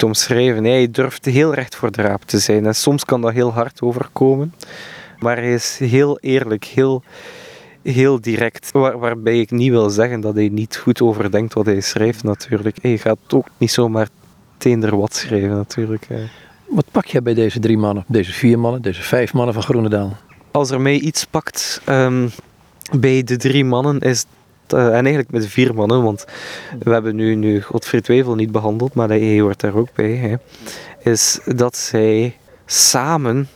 [0.05, 0.64] omschrijven.
[0.64, 3.83] Hij durft heel recht voor de raap te zijn en soms kan dat heel hard
[3.83, 4.55] overkomen.
[5.18, 7.03] Maar hij is heel eerlijk, heel,
[7.83, 8.70] heel direct.
[8.72, 12.79] Waar, waarbij ik niet wil zeggen dat hij niet goed overdenkt wat hij schrijft natuurlijk.
[12.83, 14.09] Hij gaat ook niet zomaar
[14.59, 16.07] teender wat schrijven natuurlijk.
[16.69, 20.17] Wat pak jij bij deze drie mannen, deze vier mannen, deze vijf mannen van Groenendaal?
[20.51, 22.31] Als er mij iets pakt um,
[22.99, 24.25] bij de drie mannen is
[24.75, 26.25] uh, en eigenlijk met de vier mannen, want
[26.79, 30.35] we hebben nu, nu Godfried Wevel niet behandeld, maar hij hoort daar ook bij, hè,
[31.11, 32.37] is dat zij
[32.67, 33.49] samen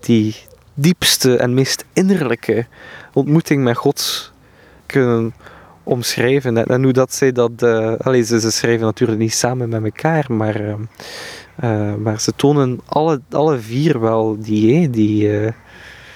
[0.00, 0.36] die
[0.74, 2.66] diepste en meest innerlijke
[3.12, 4.32] ontmoeting met God
[4.86, 5.34] kunnen
[5.82, 6.66] omschrijven.
[6.66, 7.50] En, hoe dat zij dat...
[7.58, 10.60] Uh, ze, ze schrijven natuurlijk niet samen met elkaar, maar...
[10.60, 10.74] Uh,
[11.64, 14.90] uh, maar ze tonen alle, alle vier wel die...
[14.90, 15.52] die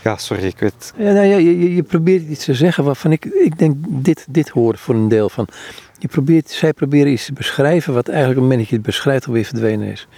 [0.04, 0.92] ja, sorry, ik weet...
[0.96, 4.48] Ja, nou, ja, je, je probeert iets te zeggen waarvan ik, ik denk dit, dit
[4.48, 5.48] hoor voor een deel van.
[5.98, 8.84] Je probeert, zij proberen iets te beschrijven wat eigenlijk op het moment dat je het
[8.84, 10.08] beschrijft alweer verdwenen is.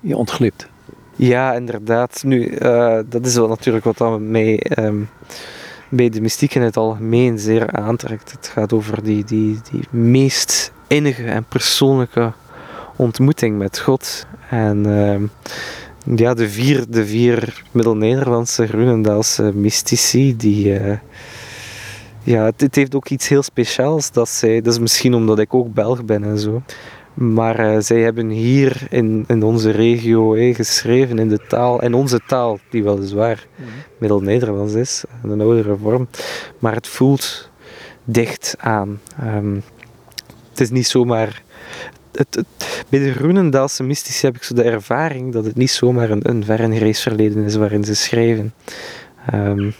[0.00, 0.68] Je ontglipt.
[1.16, 2.22] Ja, inderdaad.
[2.24, 5.08] Nu, uh, dat is wel natuurlijk wat dan mij um,
[5.88, 8.32] bij de mystiek in het algemeen zeer aantrekt.
[8.32, 12.32] Het gaat over die, die, die meest innige en persoonlijke
[13.00, 14.26] ontmoeting met God.
[14.50, 20.80] En uh, ja, de vier, de vier Middel-Nederlandse Groenendaalse mystici, die...
[20.80, 20.96] Uh,
[22.22, 24.60] ja, het, het, heeft ook iets heel speciaals dat zij...
[24.60, 26.62] Dat is misschien omdat ik ook Belg ben en zo.
[27.14, 32.20] Maar uh, zij hebben hier in, in onze regio geschreven in de taal, in onze
[32.26, 33.74] taal, die weliswaar mm -hmm.
[33.98, 36.08] Middel-Nederlands is, een oudere vorm.
[36.58, 37.50] Maar het voelt
[38.04, 39.00] dicht aan.
[39.24, 39.62] Um,
[40.50, 41.42] het is niet zomaar.
[42.12, 42.44] Het,
[42.88, 46.44] bij de Groenendaalse mystici heb ik zo de ervaring dat het niet zomaar een, een
[46.44, 48.54] verre verleden is waarin ze schrijven.
[49.34, 49.74] Um,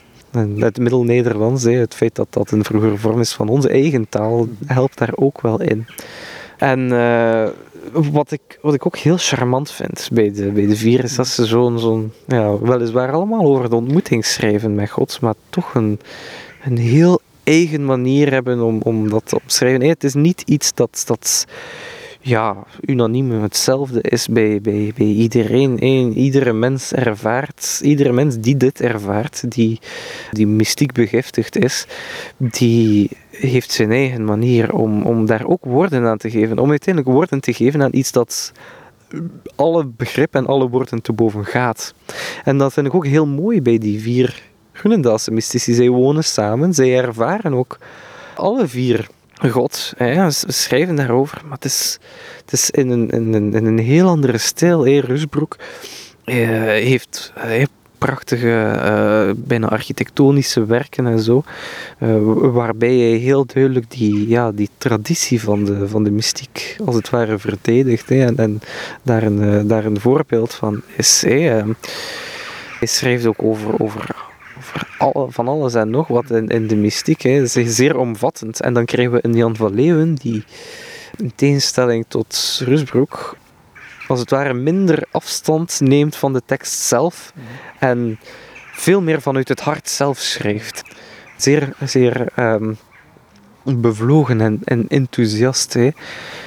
[0.58, 4.98] het Middel-Nederlands, het feit dat dat een vroegere vorm is van onze eigen taal, helpt
[4.98, 5.86] daar ook wel in.
[6.56, 7.48] En uh,
[7.92, 11.26] wat, ik, wat ik ook heel charmant vind bij de, bij de vier is dat
[11.26, 16.00] ze zo'n, zo'n ja, weliswaar allemaal over de ontmoeting schrijven met God, maar toch een,
[16.64, 19.80] een heel eigen manier hebben om, om dat te omschrijven.
[19.80, 21.46] Nee, het is niet iets dat, dat
[22.20, 25.78] ja, unaniem hetzelfde is bij, bij, bij iedereen.
[26.12, 29.80] Iedere mens ervaart, iedere mens die dit ervaart, die,
[30.30, 31.86] die mystiek begiftigd is,
[32.36, 36.58] die heeft zijn eigen manier om, om daar ook woorden aan te geven.
[36.58, 38.52] Om uiteindelijk woorden te geven aan iets dat
[39.54, 41.94] alle begrip en alle woorden te boven gaat.
[42.44, 44.42] En dat vind ik ook heel mooi bij die vier
[44.72, 45.72] Groenendaalse mystici.
[45.72, 47.78] Zij wonen samen, zij ervaren ook
[48.34, 49.08] alle vier
[49.48, 49.92] God.
[49.98, 51.98] Ze schrijven daarover, maar het is,
[52.40, 54.86] het is in, een, in, een, een heel andere stijl.
[54.86, 55.56] Rusbroek
[56.24, 57.32] uh, heeft,
[57.98, 61.42] prachtige, uh, bijna architectonische werken en zo.
[61.98, 62.16] Uh,
[62.52, 67.10] waarbij hij heel duidelijk die, ja, die traditie van de, van de mystiek als het
[67.10, 68.08] ware verdedigt.
[68.08, 68.60] Hè, en, en
[69.02, 71.20] daar, een, daar een voorbeeld van is.
[71.20, 74.16] Hij schrijft ook over, over,
[74.98, 77.22] alle, van alles en nog wat in, in de mystiek.
[77.22, 77.46] Hè.
[77.46, 78.60] Zeer omvattend.
[78.60, 80.44] En dan krijgen we een Jan van Leeuwen die
[81.16, 83.36] in tegenstelling tot Rusbroek
[84.10, 87.32] als het ware minder afstand neemt van de tekst zelf
[87.78, 88.18] en
[88.72, 90.82] veel meer vanuit het hart zelf schrijft.
[91.36, 92.76] Zeer, zeer um,
[93.62, 95.74] bevlogen en, en enthousiast.
[95.74, 95.90] Hè.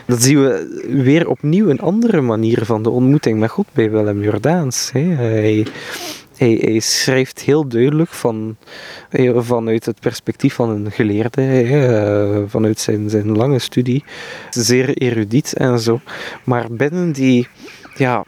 [0.06, 4.22] Dat zien we weer opnieuw een andere manier van de ontmoeting met God bij Willem
[4.22, 4.90] Jordaans.
[4.92, 5.00] Hè.
[5.00, 5.68] Hij,
[6.44, 8.56] hij, schrijft heel duidelijk van,
[9.10, 14.04] eh, vanuit het perspectief van een geleerde, eh, vanuit zijn, zijn lange studie,
[14.50, 16.00] zeer erudiet en zo.
[16.44, 17.48] Maar binnen die,
[17.96, 18.26] ja,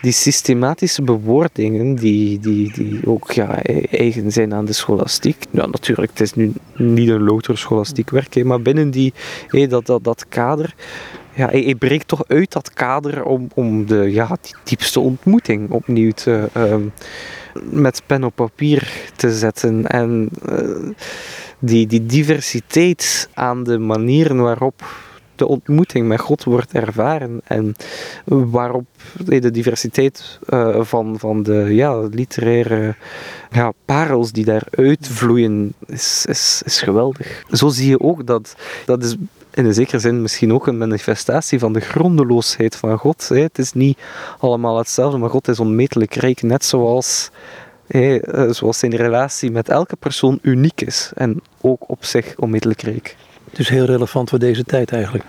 [0.00, 5.44] die systematische bewoordingen die, die, die ook ja, eigen zijn aan de scholastiek.
[5.50, 9.12] Natuurlijk, het is nu niet een louter scholastiek werk, maar binnen die,
[9.68, 10.74] dat, dat, dat kader
[11.38, 16.10] ja, hij, breekt toch uit dat kader om, om de ja, die diepste ontmoeting opnieuw
[16.10, 16.76] te, uh,
[17.62, 19.86] met pen op papier te zetten.
[19.86, 20.90] En uh,
[21.58, 27.74] die, die diversiteit aan de manieren waarop de ontmoeting met God wordt ervaren en
[28.24, 28.86] waarop
[29.24, 32.94] de diversiteit uh, van, van de ja, literaire
[33.50, 37.44] ja, parels die daaruit vloeien is, is, is geweldig.
[37.50, 39.16] Zo zie je ook dat, dat is
[39.58, 43.28] in een zekere zin misschien ook een manifestatie van de grondeloosheid van God.
[43.28, 43.98] Het is niet
[44.38, 47.30] allemaal hetzelfde, maar God is onmetelijk rijk, net zoals,
[47.86, 53.16] eh, zoals zijn relatie met elke persoon uniek is en ook op zich onmetelijk rijk.
[53.52, 55.24] Dus heel relevant voor deze tijd eigenlijk.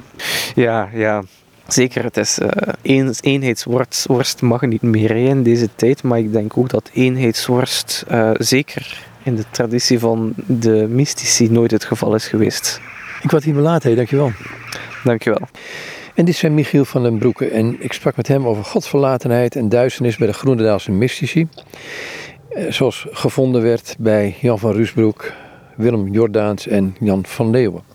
[0.56, 1.24] Ja, ja.
[1.68, 6.70] Zeker, het is uh, eenheidsworst mag niet meer in deze tijd, maar ik denk ook
[6.70, 12.82] dat eenheidsworst uh, zeker in de traditie van de mystici nooit het geval is geweest.
[13.22, 14.32] Ik wat hier laat, dankjewel.
[15.04, 15.42] Dankjewel.
[16.16, 19.70] En dit is Michiel van den Broeke en ik sprak met hem over godsverlatenheid en
[19.70, 21.48] duisternis bij de Groenendaalse mystici.
[22.50, 25.32] Eh, zoals gevonden werd bij Jan van Ruusbroek,
[25.76, 27.89] Willem Jordaans en Jan van Leeuwen.